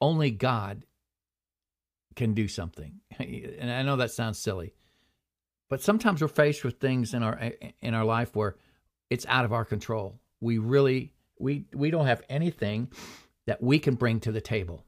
only 0.00 0.30
God 0.30 0.84
can 2.14 2.34
do 2.34 2.48
something, 2.48 3.00
and 3.18 3.70
I 3.70 3.82
know 3.82 3.96
that 3.96 4.10
sounds 4.10 4.38
silly, 4.38 4.74
but 5.68 5.82
sometimes 5.82 6.20
we're 6.22 6.28
faced 6.28 6.64
with 6.64 6.78
things 6.78 7.14
in 7.14 7.22
our 7.22 7.52
in 7.80 7.94
our 7.94 8.04
life 8.04 8.34
where 8.36 8.56
it's 9.10 9.26
out 9.26 9.44
of 9.44 9.52
our 9.52 9.64
control. 9.64 10.20
We 10.40 10.58
really 10.58 11.12
we 11.38 11.66
we 11.74 11.90
don't 11.90 12.06
have 12.06 12.22
anything 12.28 12.88
that 13.46 13.62
we 13.62 13.78
can 13.78 13.94
bring 13.94 14.20
to 14.20 14.32
the 14.32 14.40
table. 14.40 14.84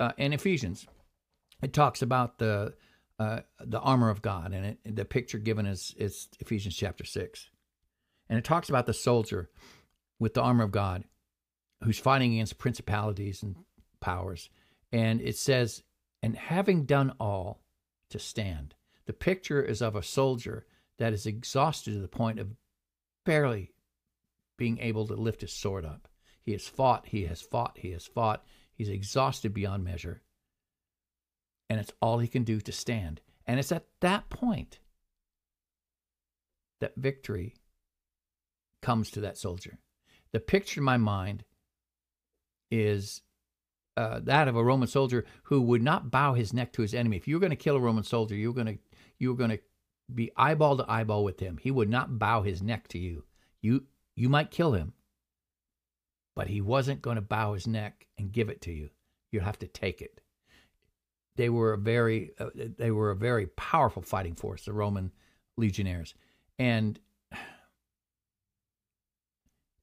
Uh, 0.00 0.12
in 0.16 0.32
Ephesians, 0.32 0.86
it 1.62 1.72
talks 1.74 2.00
about 2.02 2.38
the 2.38 2.74
uh, 3.18 3.40
the 3.60 3.78
armor 3.80 4.08
of 4.08 4.22
God, 4.22 4.54
and 4.54 4.64
it, 4.64 4.96
the 4.96 5.04
picture 5.04 5.38
given 5.38 5.66
is 5.66 5.94
is 5.98 6.28
Ephesians 6.40 6.74
chapter 6.74 7.04
six, 7.04 7.50
and 8.28 8.38
it 8.38 8.44
talks 8.44 8.70
about 8.70 8.86
the 8.86 8.94
soldier 8.94 9.50
with 10.18 10.32
the 10.32 10.42
armor 10.42 10.64
of 10.64 10.72
God 10.72 11.04
who's 11.84 11.98
fighting 11.98 12.32
against 12.32 12.58
principalities 12.58 13.42
and 13.42 13.56
powers, 14.00 14.48
and 14.90 15.20
it 15.20 15.36
says, 15.36 15.82
and 16.22 16.34
having 16.34 16.86
done 16.86 17.12
all, 17.20 17.62
to 18.08 18.18
stand. 18.18 18.74
The 19.06 19.12
picture 19.12 19.62
is 19.62 19.82
of 19.82 19.96
a 19.96 20.02
soldier 20.02 20.66
that 20.98 21.12
is 21.12 21.26
exhausted 21.26 21.92
to 21.92 22.00
the 22.00 22.08
point 22.08 22.38
of 22.38 22.48
barely 23.26 23.72
being 24.56 24.78
able 24.78 25.06
to 25.06 25.14
lift 25.14 25.40
his 25.40 25.52
sword 25.52 25.84
up. 25.84 26.08
He 26.42 26.52
has 26.52 26.66
fought, 26.66 27.06
he 27.06 27.26
has 27.26 27.42
fought, 27.42 27.78
he 27.78 27.90
has 27.92 28.06
fought. 28.06 28.44
He's 28.80 28.88
exhausted 28.88 29.52
beyond 29.52 29.84
measure. 29.84 30.22
And 31.68 31.78
it's 31.78 31.92
all 32.00 32.18
he 32.18 32.28
can 32.28 32.44
do 32.44 32.62
to 32.62 32.72
stand. 32.72 33.20
And 33.46 33.60
it's 33.60 33.72
at 33.72 33.84
that 34.00 34.30
point 34.30 34.78
that 36.80 36.96
victory 36.96 37.56
comes 38.80 39.10
to 39.10 39.20
that 39.20 39.36
soldier. 39.36 39.76
The 40.32 40.40
picture 40.40 40.80
in 40.80 40.86
my 40.86 40.96
mind 40.96 41.44
is 42.70 43.20
uh, 43.98 44.20
that 44.20 44.48
of 44.48 44.56
a 44.56 44.64
Roman 44.64 44.88
soldier 44.88 45.26
who 45.42 45.60
would 45.60 45.82
not 45.82 46.10
bow 46.10 46.32
his 46.32 46.54
neck 46.54 46.72
to 46.72 46.80
his 46.80 46.94
enemy. 46.94 47.18
If 47.18 47.28
you 47.28 47.36
were 47.36 47.40
going 47.40 47.50
to 47.50 47.56
kill 47.56 47.76
a 47.76 47.80
Roman 47.80 48.04
soldier, 48.04 48.34
you 48.34 48.48
were 48.48 48.64
going 48.64 48.78
to 48.78 48.78
you 49.18 49.28
were 49.28 49.36
going 49.36 49.50
to 49.50 49.60
be 50.14 50.30
eyeball 50.38 50.78
to 50.78 50.90
eyeball 50.90 51.22
with 51.22 51.40
him. 51.40 51.58
He 51.58 51.70
would 51.70 51.90
not 51.90 52.18
bow 52.18 52.40
his 52.40 52.62
neck 52.62 52.88
to 52.88 52.98
you. 52.98 53.24
You 53.60 53.84
you 54.16 54.30
might 54.30 54.50
kill 54.50 54.72
him, 54.72 54.94
but 56.40 56.48
he 56.48 56.62
wasn't 56.62 57.02
going 57.02 57.16
to 57.16 57.20
bow 57.20 57.52
his 57.52 57.66
neck 57.66 58.06
and 58.16 58.32
give 58.32 58.48
it 58.48 58.62
to 58.62 58.72
you. 58.72 58.88
You 59.30 59.40
have 59.40 59.58
to 59.58 59.66
take 59.66 60.00
it. 60.00 60.22
They 61.36 61.50
were 61.50 61.74
a 61.74 61.78
very 61.78 62.30
uh, 62.38 62.48
they 62.54 62.90
were 62.90 63.10
a 63.10 63.14
very 63.14 63.48
powerful 63.48 64.00
fighting 64.00 64.36
force, 64.36 64.64
the 64.64 64.72
Roman 64.72 65.12
legionaries, 65.58 66.14
and 66.58 66.98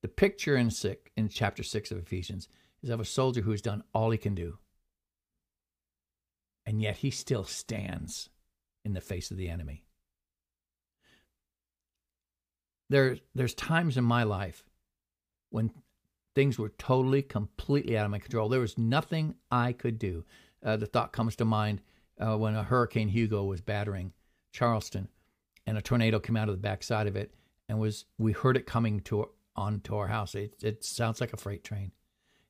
the 0.02 0.08
picture 0.08 0.58
in 0.58 0.72
six, 0.72 1.12
in 1.16 1.30
chapter 1.30 1.62
six 1.62 1.92
of 1.92 2.00
Ephesians 2.00 2.48
is 2.82 2.90
of 2.90 3.00
a 3.00 3.06
soldier 3.06 3.42
who 3.42 3.52
has 3.52 3.62
done 3.62 3.84
all 3.94 4.10
he 4.10 4.18
can 4.18 4.34
do, 4.34 4.58
and 6.66 6.82
yet 6.82 6.98
he 6.98 7.12
still 7.12 7.44
stands 7.44 8.30
in 8.84 8.94
the 8.94 9.02
face 9.02 9.30
of 9.30 9.38
the 9.38 9.50
enemy. 9.50 9.84
There, 12.90 13.18
there's 13.36 13.54
times 13.54 13.96
in 13.96 14.04
my 14.04 14.24
life 14.24 14.64
when 15.52 15.70
things 16.38 16.60
were 16.60 16.70
totally, 16.78 17.24
completely 17.24 17.98
out 17.98 18.06
of 18.06 18.12
my 18.12 18.20
control. 18.20 18.48
There 18.48 18.60
was 18.60 18.78
nothing 18.78 19.34
I 19.50 19.74
could 19.74 19.98
do. 19.98 20.24
Uh, 20.64 20.78
the 20.78 20.86
thought 20.86 21.12
comes 21.12 21.36
to 21.38 21.46
mind 21.46 21.82
uh, 22.20 22.38
when 22.38 22.54
a 22.54 22.62
Hurricane 22.62 23.08
Hugo 23.08 23.44
was 23.46 23.60
battering 23.60 24.14
Charleston, 24.52 25.08
and 25.66 25.80
a 25.80 25.82
tornado 25.82 26.20
came 26.20 26.38
out 26.38 26.48
of 26.48 26.54
the 26.54 26.62
backside 26.62 27.08
of 27.08 27.16
it, 27.16 27.34
and 27.68 27.80
was 27.80 28.06
we 28.20 28.34
heard 28.34 28.56
it 28.56 28.68
coming 28.68 29.00
to 29.00 29.32
onto 29.56 29.96
our 29.96 30.06
house. 30.06 30.36
It, 30.36 30.54
it 30.62 30.84
sounds 30.84 31.20
like 31.20 31.34
a 31.34 31.38
freight 31.38 31.64
train, 31.64 31.92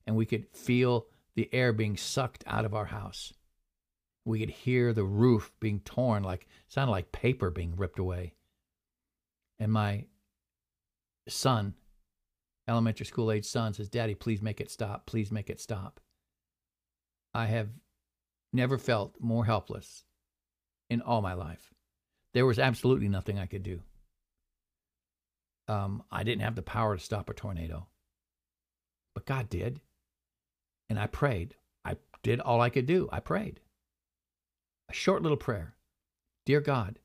and 0.06 0.18
we 0.18 0.26
could 0.26 0.48
feel 0.52 1.08
the 1.36 1.50
air 1.54 1.72
being 1.72 1.96
sucked 1.96 2.44
out 2.46 2.66
of 2.66 2.74
our 2.74 2.88
house. 2.88 3.32
We 4.26 4.42
could 4.42 4.50
hear 4.50 4.92
the 4.92 5.06
roof 5.06 5.54
being 5.62 5.80
torn, 5.80 6.24
like 6.24 6.46
sounded 6.68 6.92
like 6.92 7.14
paper 7.14 7.50
being 7.52 7.74
ripped 7.78 8.00
away. 8.00 8.34
And 9.60 9.72
my 9.72 10.08
son, 11.30 11.74
elementary 12.68 13.06
school 13.06 13.32
age 13.32 13.46
son, 13.46 13.74
says, 13.74 13.90
Daddy, 13.90 14.16
please 14.16 14.42
make 14.42 14.62
it 14.62 14.72
stop. 14.72 15.06
Please 15.06 15.32
make 15.32 15.50
it 15.50 15.60
stop. 15.60 16.00
I 17.34 17.46
have 17.46 17.70
never 18.54 18.78
felt 18.78 19.16
more 19.20 19.46
helpless 19.46 20.04
in 20.90 21.02
all 21.02 21.22
my 21.22 21.34
life. 21.34 21.74
There 22.34 22.46
was 22.46 22.60
absolutely 22.60 23.10
nothing 23.10 23.40
I 23.40 23.46
could 23.46 23.64
do. 23.64 23.82
Um, 25.68 26.04
I 26.12 26.24
didn't 26.24 26.44
have 26.44 26.56
the 26.56 26.62
power 26.62 26.96
to 26.96 27.04
stop 27.04 27.30
a 27.30 27.34
tornado, 27.34 27.88
but 29.14 29.26
God 29.26 29.50
did. 29.50 29.82
And 30.90 30.98
I 30.98 31.08
prayed. 31.08 31.56
I 31.84 31.98
did 32.24 32.40
all 32.40 32.62
I 32.62 32.70
could 32.70 32.86
do. 32.86 33.10
I 33.12 33.20
prayed 33.20 33.60
a 34.90 34.94
short 34.94 35.22
little 35.22 35.38
prayer 35.38 35.76
Dear 36.46 36.62
God, 36.62 37.00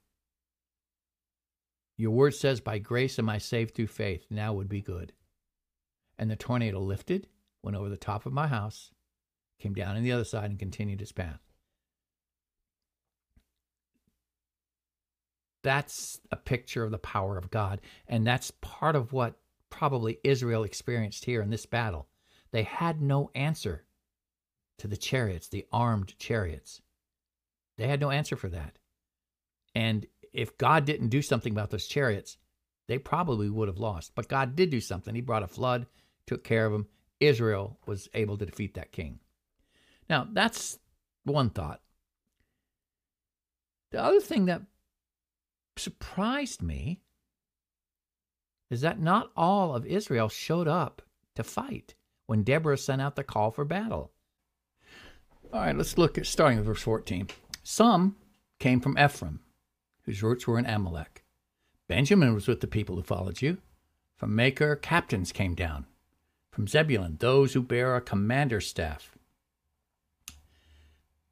your 1.97 2.13
word 2.13 2.37
says, 2.37 2.61
By 2.61 2.79
grace 2.79 3.19
am 3.19 3.29
I 3.29 3.39
saved 3.39 3.75
through 3.75 3.89
faith. 3.89 4.25
Now 4.31 4.53
would 4.53 4.69
be 4.69 4.81
good. 4.81 5.13
And 6.19 6.31
the 6.31 6.37
tornado 6.37 6.81
lifted, 6.81 7.27
went 7.63 7.77
over 7.77 7.89
the 7.89 7.97
top 7.97 8.27
of 8.27 8.33
my 8.33 8.47
house, 8.47 8.91
came 9.59 9.75
down 9.75 9.97
on 9.97 10.03
the 10.03 10.13
other 10.13 10.25
side, 10.25 10.51
and 10.51 10.59
continued 10.59 11.03
its 11.03 11.13
path. 11.13 11.41
That's 15.63 16.21
a 16.31 16.37
picture 16.37 16.83
of 16.83 16.91
the 16.91 16.99
power 16.99 17.39
of 17.39 17.51
God. 17.51 17.81
And 18.09 18.27
that's 18.27 18.51
part 18.61 18.97
of 18.97 19.13
what 19.13 19.39
probably 19.71 20.19
Israel 20.25 20.65
experienced 20.65 21.25
here 21.25 21.41
in 21.41 21.51
this 21.51 21.67
battle. 21.67 22.09
They 22.51 22.65
had 22.65 23.01
no 23.01 23.31
answer 23.35 23.85
to 24.79 24.89
the 24.89 24.97
chariots, 24.97 25.49
the 25.49 25.67
armed 25.73 26.19
chariots. 26.19 26.83
They 27.79 27.87
had 27.87 28.01
no 28.01 28.11
answer 28.11 28.37
for 28.37 28.49
that. 28.49 28.79
And 29.75 30.07
if 30.33 30.59
God 30.59 30.85
didn't 30.85 31.09
do 31.09 31.23
something 31.23 31.53
about 31.53 31.71
those 31.71 31.87
chariots, 31.87 32.37
they 32.89 32.99
probably 32.99 33.49
would 33.49 33.69
have 33.69 33.79
lost. 33.79 34.13
But 34.15 34.29
God 34.29 34.57
did 34.57 34.71
do 34.71 34.81
something. 34.81 35.15
He 35.15 35.21
brought 35.21 35.45
a 35.45 35.49
flood, 35.49 35.87
took 36.27 36.45
care 36.45 36.67
of 36.67 36.73
them. 36.73 36.87
Israel 37.21 37.79
was 37.87 38.09
able 38.15 38.37
to 38.39 38.47
defeat 38.47 38.75
that 38.75 38.93
king. 38.93 39.21
Now, 40.09 40.27
that's 40.31 40.79
one 41.25 41.51
thought. 41.51 41.81
The 43.91 44.03
other 44.03 44.21
thing 44.21 44.47
that 44.47 44.63
surprised 45.77 46.63
me 46.63 47.01
is 48.71 48.81
that 48.81 49.01
not 49.01 49.31
all 49.37 49.75
of 49.75 49.87
Israel 49.87 50.29
showed 50.29 50.67
up 50.67 51.03
to 51.35 51.45
fight 51.45 51.95
when 52.27 52.43
Deborah 52.43 52.79
sent 52.79 53.03
out 53.03 53.17
the 53.17 53.25
call 53.25 53.51
for 53.51 53.65
battle. 53.65 54.11
All 55.53 55.61
right, 55.61 55.77
let's 55.77 55.99
look 55.99 56.17
at 56.17 56.27
starting 56.27 56.59
with 56.59 56.67
verse 56.67 56.83
14. 56.83 57.29
Some 57.63 58.17
came 58.59 58.81
from 58.81 58.99
Ephraim, 58.99 59.41
whose 60.05 60.23
roots 60.23 60.47
were 60.47 60.59
in 60.59 60.67
Amalek. 60.67 61.23
Benjamin 61.89 62.33
was 62.35 62.49
with 62.49 62.61
the 62.61 62.67
people 62.67 62.97
who 62.97 63.03
followed 63.03 63.43
you. 63.43 63.59
From 64.17 64.35
Machir, 64.35 64.77
captains 64.77 65.33
came 65.33 65.55
down. 65.55 65.87
From 66.53 66.69
Zebulun, 66.69 67.17
those 67.19 67.55
who 67.55 67.63
bear 67.63 67.97
a 67.97 68.01
commander's 68.01 68.67
staff. 68.67 69.17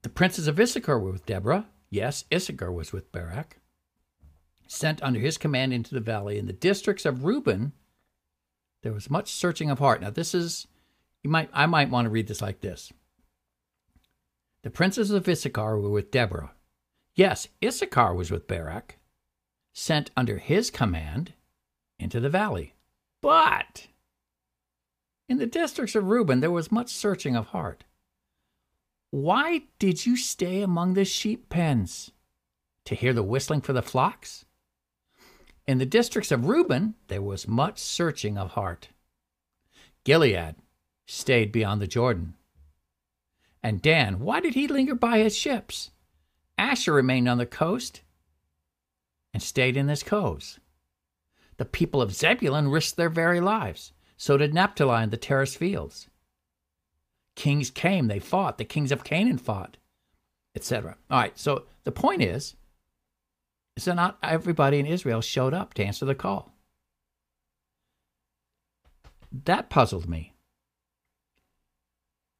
The 0.02 0.08
princes 0.08 0.48
of 0.48 0.58
Issachar 0.58 0.98
were 0.98 1.12
with 1.12 1.26
Deborah. 1.26 1.66
Yes, 1.90 2.24
Issachar 2.32 2.72
was 2.72 2.92
with 2.92 3.12
Barak. 3.12 3.58
Sent 4.66 5.02
under 5.02 5.20
his 5.20 5.36
command 5.36 5.74
into 5.74 5.94
the 5.94 6.00
valley. 6.00 6.38
In 6.38 6.46
the 6.46 6.54
districts 6.54 7.04
of 7.04 7.24
Reuben, 7.24 7.72
there 8.82 8.94
was 8.94 9.10
much 9.10 9.30
searching 9.30 9.70
of 9.70 9.78
heart. 9.78 10.00
Now, 10.00 10.08
this 10.08 10.34
is, 10.34 10.66
you 11.22 11.28
might, 11.28 11.50
I 11.52 11.66
might 11.66 11.90
want 11.90 12.06
to 12.06 12.10
read 12.10 12.28
this 12.28 12.40
like 12.40 12.60
this. 12.60 12.90
The 14.62 14.70
princes 14.70 15.10
of 15.10 15.28
Issachar 15.28 15.78
were 15.78 15.90
with 15.90 16.10
Deborah. 16.10 16.52
Yes, 17.14 17.48
Issachar 17.62 18.14
was 18.14 18.30
with 18.30 18.48
Barak, 18.48 18.96
sent 19.74 20.10
under 20.16 20.38
his 20.38 20.70
command 20.70 21.34
into 21.98 22.20
the 22.20 22.30
valley. 22.30 22.74
But 23.20 23.88
in 25.30 25.38
the 25.38 25.46
districts 25.46 25.94
of 25.94 26.08
Reuben 26.08 26.40
there 26.40 26.50
was 26.50 26.72
much 26.72 26.90
searching 26.90 27.36
of 27.36 27.46
heart. 27.46 27.84
Why 29.12 29.62
did 29.78 30.04
you 30.04 30.16
stay 30.16 30.60
among 30.60 30.94
the 30.94 31.04
sheep 31.04 31.48
pens? 31.48 32.10
To 32.86 32.96
hear 32.96 33.12
the 33.12 33.22
whistling 33.22 33.60
for 33.60 33.72
the 33.72 33.80
flocks? 33.80 34.44
In 35.68 35.78
the 35.78 35.86
districts 35.86 36.32
of 36.32 36.46
Reuben 36.46 36.96
there 37.06 37.22
was 37.22 37.46
much 37.46 37.78
searching 37.78 38.36
of 38.36 38.50
heart. 38.50 38.88
Gilead 40.02 40.56
stayed 41.06 41.52
beyond 41.52 41.80
the 41.80 41.86
Jordan. 41.86 42.34
And 43.62 43.80
Dan, 43.80 44.18
why 44.18 44.40
did 44.40 44.54
he 44.54 44.66
linger 44.66 44.96
by 44.96 45.18
his 45.18 45.36
ships? 45.36 45.92
Asher 46.58 46.92
remained 46.92 47.28
on 47.28 47.38
the 47.38 47.46
coast 47.46 48.00
and 49.32 49.40
stayed 49.40 49.76
in 49.76 49.86
his 49.86 50.02
coves. 50.02 50.58
the 51.56 51.64
people 51.66 52.00
of 52.00 52.14
Zebulun 52.14 52.68
risked 52.68 52.96
their 52.96 53.10
very 53.10 53.38
lives. 53.38 53.92
So 54.20 54.36
did 54.36 54.52
Naphtali 54.52 55.02
and 55.02 55.10
the 55.10 55.16
terraced 55.16 55.56
fields. 55.56 56.06
Kings 57.36 57.70
came, 57.70 58.06
they 58.06 58.18
fought. 58.18 58.58
The 58.58 58.66
kings 58.66 58.92
of 58.92 59.02
Canaan 59.02 59.38
fought, 59.38 59.78
etc. 60.54 60.98
All 61.10 61.18
right, 61.18 61.38
so 61.38 61.64
the 61.84 61.90
point 61.90 62.20
is, 62.20 62.54
is 63.78 63.86
that 63.86 63.94
not 63.94 64.18
everybody 64.22 64.78
in 64.78 64.84
Israel 64.84 65.22
showed 65.22 65.54
up 65.54 65.72
to 65.72 65.84
answer 65.84 66.04
the 66.04 66.14
call. 66.14 66.52
That 69.32 69.70
puzzled 69.70 70.06
me. 70.06 70.34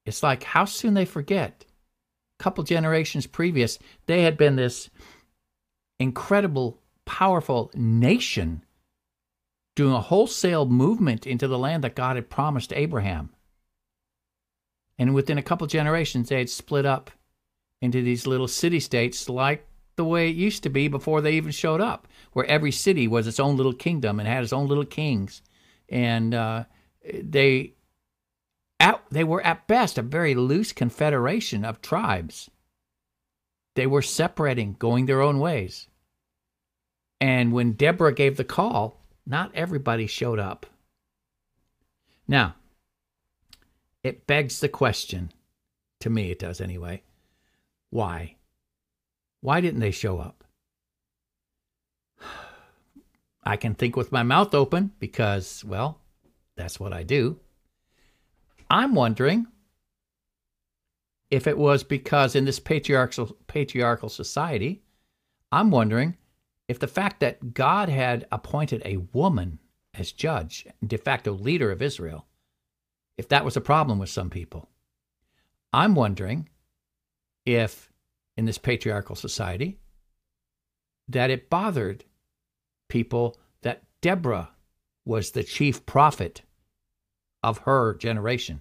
It's 0.05 0.23
like 0.23 0.43
how 0.43 0.67
soon 0.67 0.93
they 0.93 1.07
forget. 1.07 1.65
A 2.39 2.43
couple 2.43 2.63
generations 2.63 3.27
previous, 3.27 3.79
they 4.05 4.21
had 4.21 4.37
been 4.37 4.57
this 4.57 4.91
incredible, 5.99 6.79
powerful 7.07 7.71
nation 7.75 8.67
doing 9.77 9.95
a 9.95 10.01
wholesale 10.01 10.67
movement 10.67 11.27
into 11.27 11.49
the 11.49 11.59
land 11.59 11.85
that 11.85 11.95
God 11.95 12.17
had 12.17 12.31
promised 12.31 12.73
Abraham. 12.73 13.31
And 14.99 15.15
within 15.15 15.39
a 15.39 15.43
couple 15.43 15.67
generations, 15.67 16.29
they 16.29 16.39
had 16.39 16.51
split 16.51 16.85
up 16.85 17.11
into 17.81 18.03
these 18.03 18.27
little 18.27 18.49
city 18.49 18.81
states 18.81 19.29
like 19.29 19.67
the 19.97 20.05
way 20.05 20.29
it 20.29 20.37
used 20.37 20.63
to 20.63 20.71
be 20.71 20.89
before 20.89 21.21
they 21.21 21.33
even 21.33 21.53
showed 21.53 21.81
up, 21.81 22.07
where 22.33 22.47
every 22.47 22.73
city 22.73 23.09
was 23.09 23.27
its 23.27 23.41
own 23.41 23.57
little 23.57 23.73
kingdom 23.73 24.19
and 24.19 24.29
had 24.29 24.43
its 24.43 24.53
own 24.53 24.67
little 24.67 24.85
kings. 24.85 25.43
And 25.89 26.35
uh, 26.35 26.65
they 27.23 27.75
at, 28.79 29.03
they 29.11 29.25
were 29.25 29.43
at 29.43 29.67
best 29.67 29.99
a 29.99 30.03
very 30.03 30.35
loose 30.35 30.73
confederation 30.73 31.65
of 31.65 31.83
tribes. 31.83 32.51
They 33.77 33.87
were 33.87 34.03
separating, 34.03 34.77
going 34.79 35.07
their 35.07 35.21
own 35.21 35.39
ways. 35.39 35.89
And 37.21 37.53
when 37.53 37.73
Deborah 37.73 38.15
gave 38.15 38.37
the 38.37 38.45
call, 38.45 39.00
not 39.27 39.55
everybody 39.55 40.07
showed 40.07 40.39
up. 40.39 40.67
Now, 42.27 42.55
it 44.03 44.27
begs 44.27 44.61
the 44.61 44.69
question, 44.69 45.33
to 46.01 46.11
me 46.11 46.31
it 46.31 46.39
does 46.39 46.61
anyway, 46.61 47.03
why? 47.91 48.37
Why 49.41 49.61
didn't 49.61 49.81
they 49.81 49.91
show 49.91 50.19
up? 50.19 50.45
I 53.45 53.57
can 53.57 53.75
think 53.75 53.97
with 53.97 54.13
my 54.13 54.23
mouth 54.23 54.55
open 54.55 54.93
because, 54.99 55.65
well, 55.65 56.01
that's 56.57 56.79
what 56.79 56.93
I 56.93 57.03
do. 57.03 57.41
I'm 58.71 58.95
wondering 58.95 59.47
if 61.31 61.47
it 61.47 61.59
was 61.59 61.83
because 61.83 62.37
in 62.37 62.45
this 62.45 62.61
patriarchal 62.61 63.37
patriarchal 63.47 64.09
society, 64.09 64.83
I'm 65.51 65.71
wondering 65.71 66.17
if 66.71 66.79
the 66.79 66.87
fact 66.87 67.19
that 67.19 67.53
God 67.53 67.89
had 67.89 68.29
appointed 68.31 68.81
a 68.85 68.99
woman 69.13 69.59
as 69.93 70.13
judge, 70.13 70.69
de 70.87 70.97
facto 70.97 71.33
leader 71.33 71.73
of 71.73 71.83
Israel, 71.83 72.29
if 73.19 73.27
that 73.27 73.45
was 73.45 73.57
a 73.57 73.61
problem 73.61 73.99
with 73.99 74.09
some 74.09 74.31
people. 74.31 74.69
I'm 75.73 75.97
wondering 75.97 76.49
if 77.45 77.91
in 78.37 78.45
this 78.45 78.57
patriarchal 78.57 79.17
society 79.17 79.81
that 81.09 81.29
it 81.29 81.51
bothered 81.51 82.05
people 82.89 83.37
that 83.63 83.83
Deborah 84.01 84.51
was 85.05 85.33
the 85.33 85.43
chief 85.43 85.85
prophet 85.87 86.43
of 87.43 87.59
her 87.59 87.95
generation 87.95 88.61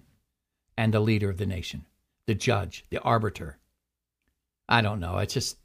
and 0.76 0.92
the 0.92 0.98
leader 0.98 1.30
of 1.30 1.36
the 1.36 1.46
nation, 1.46 1.86
the 2.26 2.34
judge, 2.34 2.86
the 2.90 3.00
arbiter. 3.02 3.58
I 4.68 4.80
don't 4.80 4.98
know. 4.98 5.18
It's 5.18 5.34
just 5.34 5.58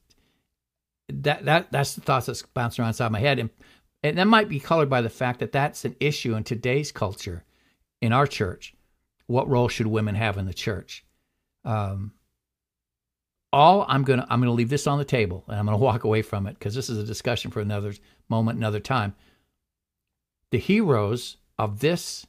that 1.09 1.45
that 1.45 1.71
that's 1.71 1.93
the 1.93 2.01
thoughts 2.01 2.25
that's 2.25 2.41
bouncing 2.41 2.81
around 2.81 2.89
inside 2.89 3.11
my 3.11 3.19
head, 3.19 3.39
and 3.39 3.49
and 4.03 4.17
that 4.17 4.27
might 4.27 4.49
be 4.49 4.59
colored 4.59 4.89
by 4.89 5.01
the 5.01 5.09
fact 5.09 5.39
that 5.39 5.51
that's 5.51 5.85
an 5.85 5.95
issue 5.99 6.35
in 6.35 6.43
today's 6.43 6.91
culture, 6.91 7.43
in 8.01 8.13
our 8.13 8.27
church. 8.27 8.73
What 9.27 9.49
role 9.49 9.67
should 9.67 9.87
women 9.87 10.15
have 10.15 10.37
in 10.37 10.45
the 10.45 10.53
church? 10.53 11.03
Um, 11.63 12.13
all 13.51 13.85
I'm 13.87 14.03
gonna 14.03 14.25
I'm 14.29 14.39
gonna 14.39 14.51
leave 14.51 14.69
this 14.69 14.87
on 14.87 14.97
the 14.97 15.05
table, 15.05 15.43
and 15.47 15.57
I'm 15.57 15.65
gonna 15.65 15.77
walk 15.89 16.03
away 16.03 16.21
from 16.21 16.47
it 16.47 16.57
because 16.57 16.75
this 16.75 16.89
is 16.89 16.97
a 16.97 17.03
discussion 17.03 17.51
for 17.51 17.61
another 17.61 17.93
moment, 18.29 18.57
another 18.57 18.79
time. 18.79 19.15
The 20.51 20.59
heroes 20.59 21.37
of 21.57 21.79
this 21.79 22.25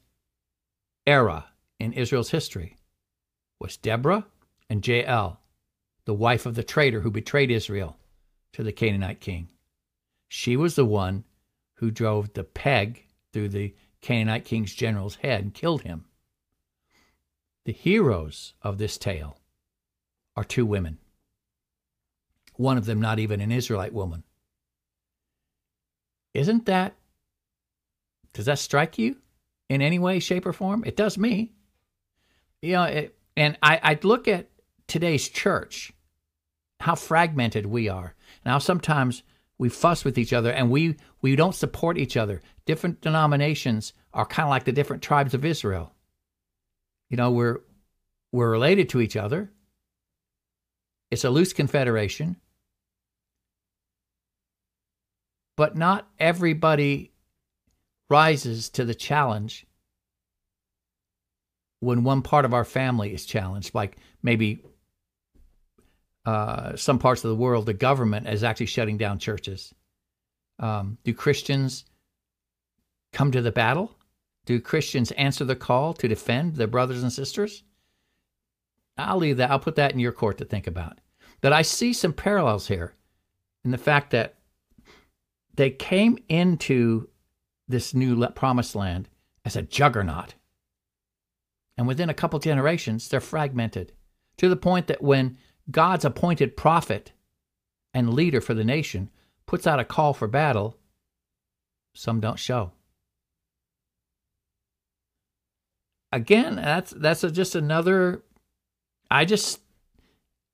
era 1.07 1.47
in 1.79 1.93
Israel's 1.93 2.31
history 2.31 2.77
was 3.61 3.77
Deborah 3.77 4.27
and 4.69 4.87
Jael, 4.87 5.41
the 6.05 6.15
wife 6.15 6.47
of 6.47 6.55
the 6.55 6.65
traitor 6.65 7.01
who 7.01 7.11
betrayed 7.11 7.51
Israel 7.51 7.97
to 8.57 8.63
the 8.63 8.73
Canaanite 8.73 9.21
king. 9.21 9.49
She 10.29 10.57
was 10.57 10.75
the 10.75 10.85
one 10.85 11.25
who 11.75 11.91
drove 11.91 12.33
the 12.33 12.45
peg 12.45 13.05
through 13.33 13.51
the 13.51 13.75
Canaanite 14.01 14.45
king's 14.45 14.75
general's 14.75 15.17
head 15.17 15.43
and 15.43 15.55
killed 15.55 15.83
him. 15.83 16.07
The 17.65 17.73
heroes 17.73 18.55
of 18.63 18.79
this 18.79 18.99
tale 18.99 19.39
are 20.37 20.45
two 20.45 20.67
women, 20.67 20.99
one 22.55 22.79
of 22.79 22.87
them 22.87 23.01
not 23.01 23.19
even 23.19 23.41
an 23.41 23.53
Israelite 23.53 23.93
woman. 23.93 24.25
Isn't 26.35 26.67
that, 26.67 26.95
does 28.33 28.47
that 28.47 28.59
strike 28.59 28.99
you? 28.99 29.17
in 29.69 29.83
any 29.83 29.99
way, 29.99 30.19
shape, 30.19 30.47
or 30.47 30.53
form? 30.53 30.85
It 30.85 30.97
does 30.97 31.19
me. 31.19 31.53
You 32.63 32.75
know, 32.75 32.85
it, 32.85 33.19
and 33.37 33.59
I, 33.63 33.81
I'd 33.83 34.05
look 34.05 34.29
at 34.29 34.49
today's 34.87 35.29
church, 35.29 35.93
how 36.81 36.95
fragmented 36.95 37.67
we 37.67 37.89
are, 37.89 38.15
and 38.47 38.53
how 38.53 38.59
sometimes 38.61 39.25
we 39.59 39.69
fuss 39.69 40.05
with 40.05 40.17
each 40.17 40.33
other 40.33 40.53
and 40.53 40.71
we, 40.71 40.95
we 41.21 41.35
don't 41.35 41.53
support 41.53 41.99
each 41.99 42.17
other. 42.17 42.41
Different 42.65 43.01
denominations 43.01 43.93
are 44.15 44.25
kind 44.25 44.47
of 44.47 44.51
like 44.51 44.63
the 44.63 44.71
different 44.71 45.03
tribes 45.03 45.35
of 45.35 45.45
Israel. 45.45 45.93
You 47.11 47.17
know, 47.17 47.33
we're 47.33 47.63
we're 48.31 48.49
related 48.49 48.89
to 48.91 49.01
each 49.01 49.17
other. 49.17 49.51
It's 51.11 51.25
a 51.25 51.31
loose 51.31 51.53
confederation. 51.53 52.37
But 55.57 55.75
not 55.75 56.07
everybody 56.21 57.11
rises 58.09 58.69
to 58.71 58.85
the 58.85 58.95
challenge 58.95 59.67
when 61.81 62.05
one 62.05 62.23
part 62.23 62.45
of 62.45 62.55
our 62.55 62.65
family 62.65 63.13
is 63.13 63.27
challenged, 63.27 63.75
like 63.75 63.97
maybe 64.23 64.63
uh, 66.27 66.75
some 66.77 66.99
parts 66.99 67.25
of 67.25 67.31
the 67.31 67.37
world, 67.37 67.67
the 67.67 67.73
government 67.73 68.29
is 68.29 68.43
actually 68.43 68.67
shutting 68.67 68.99
down 68.99 69.19
churches. 69.19 69.73
Um, 70.59 70.99
do 71.05 71.15
Christians 71.15 71.85
come 73.13 73.31
to 73.31 73.41
the 73.41 73.53
battle? 73.53 73.97
Do 74.45 74.61
Christians 74.61 75.13
answer 75.13 75.45
the 75.45 75.57
call 75.57 75.95
to 75.95 76.09
defend 76.09 76.57
their 76.57 76.67
brothers 76.67 77.03
and 77.03 77.13
sisters? 77.13 77.63
I'll 78.99 79.19
leave 79.19 79.37
that. 79.37 79.51
I'll 79.51 79.61
put 79.61 79.77
that 79.77 79.93
in 79.93 80.01
your 80.01 80.13
court 80.13 80.39
to 80.39 80.45
think 80.45 80.67
about. 80.67 81.01
But 81.41 81.53
I 81.53 81.63
see 81.63 81.93
some 81.93 82.13
parallels 82.13 82.67
here 82.67 82.95
in 83.65 83.71
the 83.71 83.79
fact 83.79 84.11
that 84.11 84.35
they 85.55 85.71
came 85.71 86.19
into 86.29 87.09
this 87.69 87.95
new 87.95 88.27
promised 88.29 88.75
land 88.75 89.09
as 89.45 89.55
a 89.55 89.63
juggernaut. 89.63 90.35
And 91.79 91.87
within 91.87 92.11
a 92.11 92.15
couple 92.15 92.39
generations, 92.39 93.09
they're 93.09 93.21
fragmented 93.21 93.93
to 94.39 94.49
the 94.49 94.57
point 94.57 94.87
that 94.89 95.03
when 95.03 95.37
God's 95.71 96.05
appointed 96.05 96.57
prophet 96.57 97.13
and 97.93 98.15
leader 98.15 98.41
for 98.41 98.55
the 98.55 98.65
nation 98.65 99.11
puts 99.47 99.67
out 99.67 99.81
a 99.81 99.85
call 99.85 100.13
for 100.13 100.29
battle, 100.29 100.77
some 101.95 102.21
don't 102.21 102.39
show. 102.39 102.73
Again, 106.13 106.57
that's 106.57 106.93
that's 106.93 107.25
a, 107.25 107.31
just 107.31 107.55
another. 107.55 108.23
I 109.11 109.25
just 109.25 109.61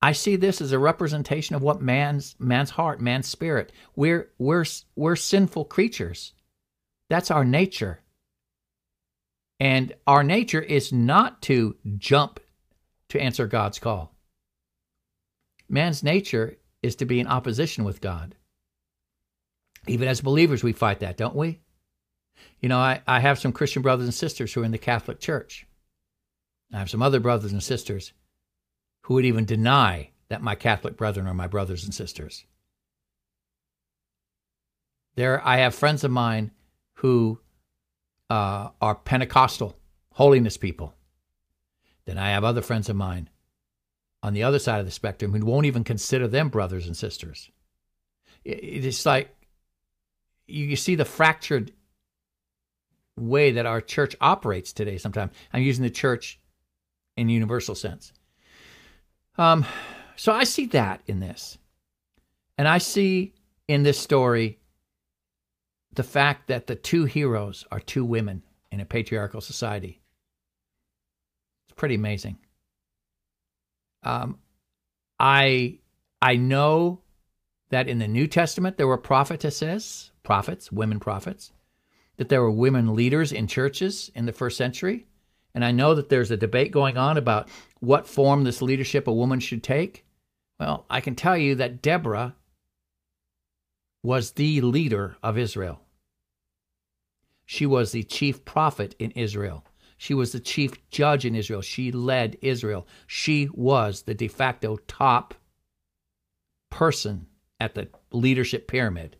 I 0.00 0.12
see 0.12 0.36
this 0.36 0.60
as 0.60 0.72
a 0.72 0.78
representation 0.78 1.54
of 1.54 1.62
what 1.62 1.80
man's 1.80 2.34
man's 2.38 2.70
heart, 2.70 3.00
man's 3.00 3.28
spirit. 3.28 3.72
We're 3.94 4.30
we're 4.38 4.64
we're 4.96 5.16
sinful 5.16 5.66
creatures. 5.66 6.32
That's 7.08 7.30
our 7.30 7.44
nature. 7.44 8.00
And 9.60 9.94
our 10.06 10.24
nature 10.24 10.60
is 10.60 10.92
not 10.92 11.42
to 11.42 11.76
jump 11.98 12.40
to 13.10 13.20
answer 13.20 13.46
God's 13.46 13.78
call. 13.78 14.12
Man's 15.72 16.02
nature 16.02 16.58
is 16.82 16.96
to 16.96 17.06
be 17.06 17.18
in 17.18 17.26
opposition 17.26 17.82
with 17.82 18.02
God. 18.02 18.34
Even 19.88 20.06
as 20.06 20.20
believers, 20.20 20.62
we 20.62 20.74
fight 20.74 21.00
that, 21.00 21.16
don't 21.16 21.34
we? 21.34 21.60
You 22.60 22.68
know, 22.68 22.78
I, 22.78 23.00
I 23.06 23.20
have 23.20 23.38
some 23.38 23.52
Christian 23.52 23.80
brothers 23.80 24.04
and 24.04 24.14
sisters 24.14 24.52
who 24.52 24.60
are 24.60 24.66
in 24.66 24.70
the 24.70 24.78
Catholic 24.78 25.18
Church. 25.18 25.66
I 26.74 26.78
have 26.78 26.90
some 26.90 27.00
other 27.00 27.20
brothers 27.20 27.52
and 27.52 27.62
sisters 27.62 28.12
who 29.04 29.14
would 29.14 29.24
even 29.24 29.46
deny 29.46 30.10
that 30.28 30.42
my 30.42 30.54
Catholic 30.54 30.96
brethren 30.96 31.26
are 31.26 31.34
my 31.34 31.46
brothers 31.46 31.84
and 31.84 31.94
sisters. 31.94 32.44
There, 35.14 35.46
I 35.46 35.58
have 35.58 35.74
friends 35.74 36.04
of 36.04 36.10
mine 36.10 36.50
who 36.96 37.40
uh, 38.28 38.68
are 38.80 38.94
Pentecostal, 38.94 39.76
holiness 40.12 40.58
people. 40.58 40.94
Then 42.04 42.18
I 42.18 42.30
have 42.30 42.44
other 42.44 42.62
friends 42.62 42.90
of 42.90 42.96
mine 42.96 43.30
on 44.22 44.34
the 44.34 44.42
other 44.42 44.58
side 44.58 44.80
of 44.80 44.86
the 44.86 44.92
spectrum 44.92 45.32
who 45.32 45.44
won't 45.44 45.66
even 45.66 45.84
consider 45.84 46.28
them 46.28 46.48
brothers 46.48 46.86
and 46.86 46.96
sisters. 46.96 47.50
It's 48.44 49.04
like 49.06 49.34
you 50.46 50.76
see 50.76 50.94
the 50.94 51.04
fractured 51.04 51.72
way 53.16 53.52
that 53.52 53.66
our 53.66 53.80
church 53.80 54.16
operates 54.20 54.72
today 54.72 54.98
sometimes. 54.98 55.32
I'm 55.52 55.62
using 55.62 55.82
the 55.82 55.90
church 55.90 56.40
in 57.16 57.28
universal 57.28 57.74
sense. 57.74 58.12
Um, 59.38 59.64
so 60.16 60.32
I 60.32 60.44
see 60.44 60.66
that 60.66 61.02
in 61.06 61.20
this. 61.20 61.58
And 62.58 62.68
I 62.68 62.78
see 62.78 63.34
in 63.68 63.82
this 63.82 63.98
story 63.98 64.58
the 65.94 66.02
fact 66.02 66.48
that 66.48 66.66
the 66.66 66.74
two 66.74 67.04
heroes 67.04 67.64
are 67.70 67.80
two 67.80 68.04
women 68.04 68.42
in 68.70 68.80
a 68.80 68.84
patriarchal 68.84 69.40
society. 69.40 70.00
It's 71.66 71.74
pretty 71.76 71.94
amazing. 71.94 72.38
Um, 74.02 74.38
I 75.18 75.78
I 76.20 76.36
know 76.36 77.00
that 77.70 77.88
in 77.88 77.98
the 77.98 78.08
New 78.08 78.26
Testament 78.26 78.76
there 78.76 78.86
were 78.86 78.98
prophetesses, 78.98 80.12
prophets, 80.22 80.70
women 80.70 81.00
prophets, 81.00 81.52
that 82.16 82.28
there 82.28 82.42
were 82.42 82.50
women 82.50 82.94
leaders 82.94 83.32
in 83.32 83.46
churches 83.46 84.10
in 84.14 84.26
the 84.26 84.32
first 84.32 84.56
century. 84.56 85.06
And 85.54 85.64
I 85.64 85.70
know 85.70 85.94
that 85.94 86.08
there's 86.08 86.30
a 86.30 86.36
debate 86.36 86.72
going 86.72 86.96
on 86.96 87.16
about 87.16 87.48
what 87.80 88.06
form 88.06 88.44
this 88.44 88.62
leadership 88.62 89.06
a 89.06 89.12
woman 89.12 89.40
should 89.40 89.62
take. 89.62 90.04
Well, 90.58 90.86
I 90.88 91.00
can 91.00 91.14
tell 91.14 91.36
you 91.36 91.54
that 91.56 91.82
Deborah 91.82 92.34
was 94.02 94.32
the 94.32 94.60
leader 94.60 95.16
of 95.22 95.38
Israel. 95.38 95.80
She 97.44 97.66
was 97.66 97.92
the 97.92 98.02
chief 98.02 98.44
prophet 98.44 98.94
in 98.98 99.10
Israel. 99.12 99.64
She 100.02 100.14
was 100.14 100.32
the 100.32 100.40
chief 100.40 100.72
judge 100.90 101.24
in 101.24 101.36
Israel. 101.36 101.60
She 101.60 101.92
led 101.92 102.36
Israel. 102.42 102.88
She 103.06 103.48
was 103.54 104.02
the 104.02 104.14
de 104.14 104.26
facto 104.26 104.78
top 104.88 105.32
person 106.70 107.28
at 107.60 107.76
the 107.76 107.86
leadership 108.10 108.66
pyramid. 108.66 109.16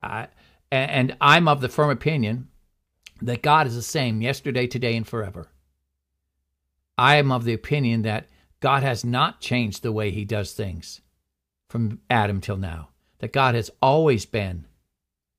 I, 0.00 0.28
and 0.70 1.16
I'm 1.20 1.48
of 1.48 1.60
the 1.60 1.68
firm 1.68 1.90
opinion 1.90 2.46
that 3.20 3.42
God 3.42 3.66
is 3.66 3.74
the 3.74 3.82
same 3.82 4.22
yesterday, 4.22 4.68
today, 4.68 4.94
and 4.94 5.04
forever. 5.04 5.48
I 6.96 7.16
am 7.16 7.32
of 7.32 7.42
the 7.42 7.54
opinion 7.54 8.02
that 8.02 8.28
God 8.60 8.84
has 8.84 9.04
not 9.04 9.40
changed 9.40 9.82
the 9.82 9.90
way 9.90 10.12
he 10.12 10.24
does 10.24 10.52
things 10.52 11.00
from 11.68 11.98
Adam 12.08 12.40
till 12.40 12.56
now, 12.56 12.90
that 13.18 13.32
God 13.32 13.56
has 13.56 13.68
always 13.82 14.26
been 14.26 14.66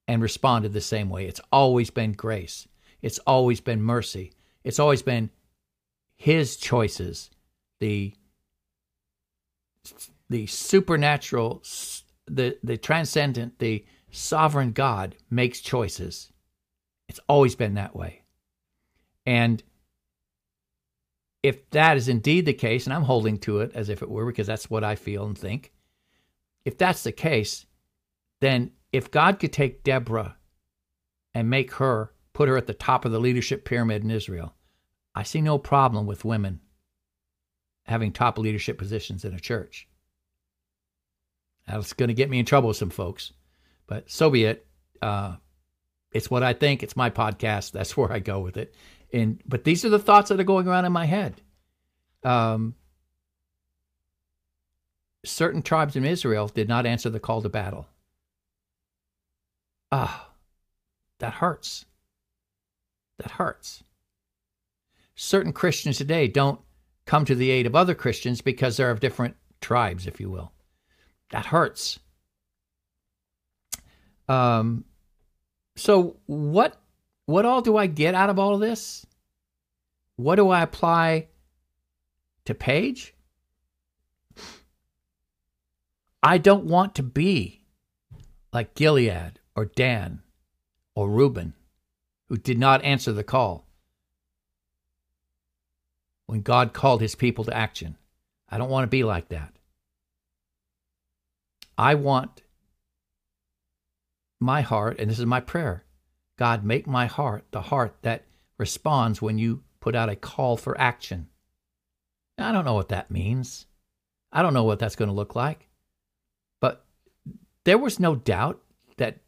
and 0.07 0.21
responded 0.21 0.73
the 0.73 0.81
same 0.81 1.09
way. 1.09 1.25
It's 1.27 1.41
always 1.51 1.89
been 1.89 2.13
grace, 2.13 2.67
it's 3.01 3.19
always 3.19 3.61
been 3.61 3.81
mercy, 3.81 4.33
it's 4.63 4.79
always 4.79 5.01
been 5.01 5.29
his 6.15 6.57
choices, 6.57 7.29
the 7.79 8.13
the 10.29 10.45
supernatural, 10.47 11.63
the 12.25 12.57
the 12.63 12.77
transcendent, 12.77 13.59
the 13.59 13.85
sovereign 14.11 14.71
God 14.71 15.15
makes 15.29 15.59
choices. 15.59 16.31
It's 17.09 17.19
always 17.27 17.55
been 17.55 17.75
that 17.75 17.95
way. 17.95 18.21
And 19.25 19.61
if 21.41 21.69
that 21.71 21.97
is 21.97 22.07
indeed 22.07 22.45
the 22.45 22.53
case, 22.53 22.85
and 22.85 22.93
I'm 22.93 23.03
holding 23.03 23.37
to 23.39 23.59
it 23.59 23.71
as 23.75 23.89
if 23.89 24.01
it 24.01 24.09
were 24.09 24.25
because 24.25 24.47
that's 24.47 24.69
what 24.69 24.83
I 24.83 24.95
feel 24.95 25.25
and 25.25 25.37
think, 25.37 25.73
if 26.63 26.77
that's 26.77 27.03
the 27.03 27.11
case, 27.11 27.65
then 28.39 28.71
if 28.93 29.09
God 29.09 29.39
could 29.39 29.51
take 29.51 29.83
Deborah 29.83 30.37
and 31.33 31.49
make 31.49 31.73
her, 31.73 32.13
put 32.31 32.47
her 32.47 32.55
at 32.55 32.67
the 32.67 32.73
top 32.73 33.03
of 33.03 33.11
the 33.11 33.19
leadership 33.19 33.65
pyramid 33.65 34.03
in 34.03 34.11
Israel, 34.11 34.53
I 35.15 35.23
see 35.23 35.41
no 35.41 35.57
problem 35.57 36.05
with 36.05 36.23
women 36.23 36.61
having 37.85 38.11
top 38.11 38.37
leadership 38.37 38.77
positions 38.77 39.25
in 39.25 39.33
a 39.33 39.39
church. 39.39 39.87
That's 41.67 41.93
going 41.93 42.09
to 42.09 42.13
get 42.13 42.29
me 42.29 42.39
in 42.39 42.45
trouble 42.45 42.69
with 42.69 42.77
some 42.77 42.91
folks, 42.91 43.33
but 43.87 44.09
so 44.09 44.29
be 44.29 44.45
it. 44.45 44.65
Uh, 45.01 45.35
it's 46.11 46.29
what 46.29 46.43
I 46.43 46.53
think. 46.53 46.83
It's 46.83 46.95
my 46.95 47.09
podcast. 47.09 47.71
That's 47.71 47.97
where 47.97 48.11
I 48.11 48.19
go 48.19 48.39
with 48.39 48.57
it. 48.57 48.75
And 49.11 49.41
but 49.45 49.63
these 49.63 49.83
are 49.85 49.89
the 49.89 49.99
thoughts 49.99 50.29
that 50.29 50.39
are 50.39 50.45
going 50.45 50.67
around 50.67 50.85
in 50.85 50.91
my 50.91 51.05
head. 51.05 51.41
Um, 52.23 52.75
certain 55.25 55.61
tribes 55.61 55.95
in 55.95 56.05
Israel 56.05 56.47
did 56.47 56.67
not 56.67 56.85
answer 56.85 57.09
the 57.09 57.19
call 57.19 57.41
to 57.41 57.49
battle. 57.49 57.87
Ah, 59.95 60.31
that 61.19 61.33
hurts. 61.33 61.85
That 63.19 63.29
hurts. 63.29 63.83
Certain 65.13 65.53
Christians 65.53 65.99
today 65.99 66.27
don't 66.27 66.59
come 67.05 67.25
to 67.25 67.35
the 67.35 67.51
aid 67.51 67.67
of 67.67 67.75
other 67.75 67.93
Christians 67.93 68.41
because 68.41 68.75
they're 68.75 68.89
of 68.89 69.01
different 69.01 69.35
tribes, 69.61 70.07
if 70.07 70.19
you 70.19 70.31
will. 70.31 70.51
That 71.29 71.45
hurts. 71.45 71.99
Um, 74.27 74.83
so 75.75 76.17
what 76.25 76.81
what 77.27 77.45
all 77.45 77.61
do 77.61 77.77
I 77.77 77.85
get 77.85 78.15
out 78.15 78.31
of 78.31 78.39
all 78.39 78.55
of 78.55 78.61
this? 78.61 79.05
What 80.15 80.37
do 80.37 80.49
I 80.49 80.63
apply 80.63 81.27
to 82.45 82.55
Paige? 82.55 83.13
I 86.23 86.39
don't 86.39 86.65
want 86.65 86.95
to 86.95 87.03
be 87.03 87.61
like 88.51 88.73
Gilead 88.73 89.39
or 89.55 89.65
Dan 89.65 90.21
or 90.95 91.09
Reuben, 91.09 91.53
who 92.29 92.37
did 92.37 92.57
not 92.57 92.83
answer 92.83 93.11
the 93.11 93.23
call 93.23 93.67
when 96.25 96.41
God 96.41 96.73
called 96.73 97.01
his 97.01 97.15
people 97.15 97.43
to 97.45 97.55
action. 97.55 97.97
I 98.49 98.57
don't 98.57 98.69
want 98.69 98.83
to 98.83 98.87
be 98.87 99.03
like 99.03 99.29
that. 99.29 99.53
I 101.77 101.95
want 101.95 102.43
my 104.39 104.61
heart, 104.61 104.99
and 104.99 105.09
this 105.09 105.19
is 105.19 105.25
my 105.25 105.39
prayer 105.39 105.83
God, 106.37 106.63
make 106.63 106.87
my 106.87 107.05
heart 107.05 107.45
the 107.51 107.61
heart 107.61 107.95
that 108.01 108.25
responds 108.57 109.21
when 109.21 109.37
you 109.37 109.63
put 109.79 109.95
out 109.95 110.09
a 110.09 110.15
call 110.15 110.57
for 110.57 110.79
action. 110.79 111.27
I 112.37 112.51
don't 112.51 112.65
know 112.65 112.73
what 112.73 112.89
that 112.89 113.11
means. 113.11 113.67
I 114.31 114.41
don't 114.41 114.53
know 114.53 114.63
what 114.63 114.79
that's 114.79 114.95
going 114.95 115.09
to 115.09 115.15
look 115.15 115.35
like. 115.35 115.67
But 116.59 116.85
there 117.65 117.77
was 117.77 117.99
no 117.99 118.15
doubt 118.15 118.61
that 118.97 119.19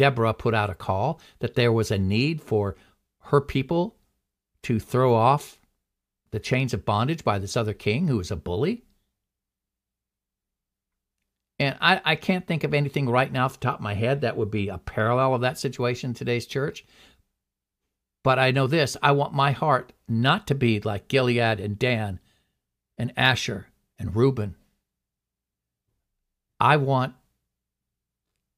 Deborah 0.00 0.32
put 0.32 0.54
out 0.54 0.70
a 0.70 0.74
call, 0.74 1.20
that 1.40 1.56
there 1.56 1.70
was 1.70 1.90
a 1.90 1.98
need 1.98 2.40
for 2.40 2.74
her 3.24 3.38
people 3.38 3.96
to 4.62 4.80
throw 4.80 5.14
off 5.14 5.60
the 6.30 6.40
chains 6.40 6.72
of 6.72 6.86
bondage 6.86 7.22
by 7.22 7.38
this 7.38 7.54
other 7.54 7.74
king 7.74 8.08
who 8.08 8.16
was 8.16 8.30
a 8.30 8.36
bully. 8.36 8.82
And 11.58 11.76
I, 11.82 12.00
I 12.02 12.16
can't 12.16 12.46
think 12.46 12.64
of 12.64 12.72
anything 12.72 13.10
right 13.10 13.30
now 13.30 13.44
off 13.44 13.60
the 13.60 13.66
top 13.66 13.74
of 13.74 13.82
my 13.82 13.92
head 13.92 14.22
that 14.22 14.38
would 14.38 14.50
be 14.50 14.70
a 14.70 14.78
parallel 14.78 15.34
of 15.34 15.42
that 15.42 15.58
situation 15.58 16.12
in 16.12 16.14
today's 16.14 16.46
church. 16.46 16.86
But 18.24 18.38
I 18.38 18.52
know 18.52 18.66
this 18.66 18.96
I 19.02 19.12
want 19.12 19.34
my 19.34 19.50
heart 19.50 19.92
not 20.08 20.46
to 20.46 20.54
be 20.54 20.80
like 20.80 21.08
Gilead 21.08 21.60
and 21.60 21.78
Dan 21.78 22.20
and 22.96 23.12
Asher 23.18 23.66
and 23.98 24.16
Reuben. 24.16 24.54
I 26.58 26.78
want 26.78 27.12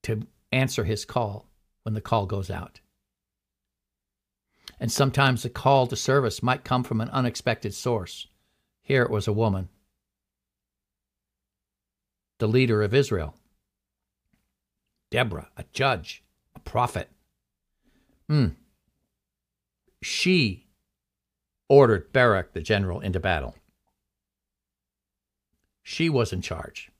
to 0.04 0.28
answer 0.52 0.84
his 0.84 1.04
call 1.04 1.48
when 1.82 1.94
the 1.94 2.00
call 2.00 2.26
goes 2.26 2.50
out. 2.50 2.80
And 4.78 4.90
sometimes 4.90 5.42
the 5.42 5.50
call 5.50 5.86
to 5.86 5.96
service 5.96 6.42
might 6.42 6.64
come 6.64 6.84
from 6.84 7.00
an 7.00 7.08
unexpected 7.10 7.74
source. 7.74 8.26
Here 8.82 9.02
it 9.02 9.10
was 9.10 9.26
a 9.28 9.32
woman 9.32 9.68
the 12.42 12.48
leader 12.48 12.82
of 12.82 12.92
Israel. 12.92 13.36
Deborah, 15.12 15.48
a 15.56 15.64
judge, 15.72 16.24
a 16.56 16.58
prophet. 16.58 17.08
Hmm. 18.28 18.48
She 20.02 20.66
ordered 21.68 22.12
Barak, 22.12 22.52
the 22.52 22.60
general, 22.60 22.98
into 22.98 23.20
battle. 23.20 23.54
She 25.84 26.08
was 26.08 26.32
in 26.32 26.42
charge. 26.42 26.90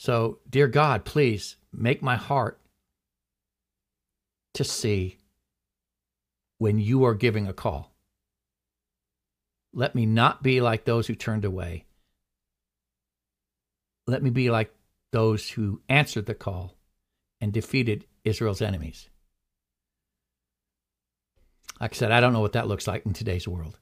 So, 0.00 0.38
dear 0.48 0.66
God, 0.66 1.04
please 1.04 1.56
make 1.72 2.02
my 2.02 2.16
heart 2.16 2.58
to 4.54 4.64
see 4.64 5.18
when 6.56 6.78
you 6.78 7.04
are 7.04 7.14
giving 7.14 7.46
a 7.46 7.52
call. 7.52 7.92
Let 9.74 9.94
me 9.94 10.06
not 10.06 10.42
be 10.42 10.62
like 10.62 10.84
those 10.84 11.06
who 11.06 11.14
turned 11.14 11.44
away 11.44 11.84
let 14.10 14.22
me 14.22 14.30
be 14.30 14.50
like 14.50 14.72
those 15.12 15.50
who 15.50 15.80
answered 15.88 16.26
the 16.26 16.34
call 16.34 16.74
and 17.40 17.52
defeated 17.52 18.06
Israel's 18.24 18.62
enemies. 18.62 19.08
Like 21.80 21.94
I 21.94 21.96
said, 21.96 22.10
I 22.10 22.20
don't 22.20 22.32
know 22.32 22.40
what 22.40 22.54
that 22.54 22.66
looks 22.66 22.86
like 22.86 23.06
in 23.06 23.12
today's 23.12 23.46
world. 23.46 23.78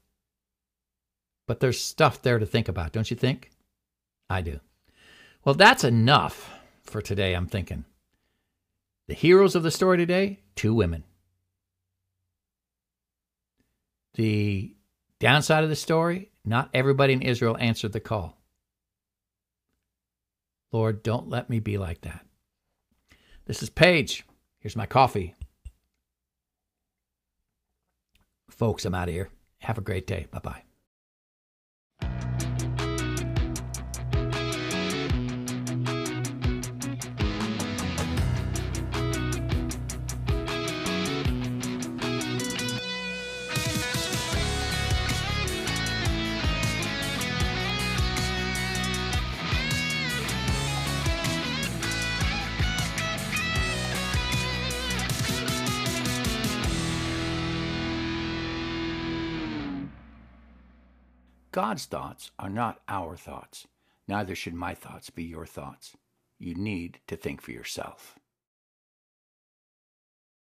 But 1.46 1.60
there's 1.60 1.80
stuff 1.80 2.22
there 2.22 2.38
to 2.38 2.46
think 2.46 2.68
about, 2.68 2.92
don't 2.92 3.10
you 3.10 3.16
think? 3.16 3.50
I 4.28 4.42
do. 4.42 4.60
Well, 5.44 5.54
that's 5.54 5.84
enough 5.84 6.50
for 6.82 7.00
today, 7.00 7.34
I'm 7.34 7.46
thinking. 7.46 7.84
The 9.06 9.14
heroes 9.14 9.54
of 9.54 9.62
the 9.62 9.70
story 9.70 9.96
today 9.96 10.40
two 10.54 10.74
women. 10.74 11.04
The 14.14 14.74
downside 15.20 15.62
of 15.64 15.70
the 15.70 15.76
story 15.76 16.30
not 16.48 16.70
everybody 16.72 17.12
in 17.12 17.22
Israel 17.22 17.56
answered 17.60 17.92
the 17.92 18.00
call. 18.00 18.38
Lord, 20.72 21.02
don't 21.02 21.28
let 21.28 21.50
me 21.50 21.60
be 21.60 21.78
like 21.78 22.00
that. 22.02 22.24
This 23.44 23.62
is 23.62 23.70
Paige. 23.70 24.24
Here's 24.58 24.76
my 24.76 24.86
coffee. 24.86 25.34
Folks, 28.50 28.84
I'm 28.84 28.94
out 28.94 29.08
of 29.08 29.14
here. 29.14 29.30
Have 29.60 29.78
a 29.78 29.82
great 29.82 30.06
day. 30.06 30.26
Bye 30.30 30.40
bye. 30.40 30.67
God's 61.58 61.86
thoughts 61.86 62.30
are 62.38 62.48
not 62.48 62.78
our 62.86 63.16
thoughts. 63.16 63.66
Neither 64.06 64.36
should 64.36 64.54
my 64.54 64.74
thoughts 64.74 65.10
be 65.10 65.24
your 65.24 65.44
thoughts. 65.44 65.96
You 66.38 66.54
need 66.54 67.00
to 67.08 67.16
think 67.16 67.40
for 67.40 67.50
yourself. 67.50 68.16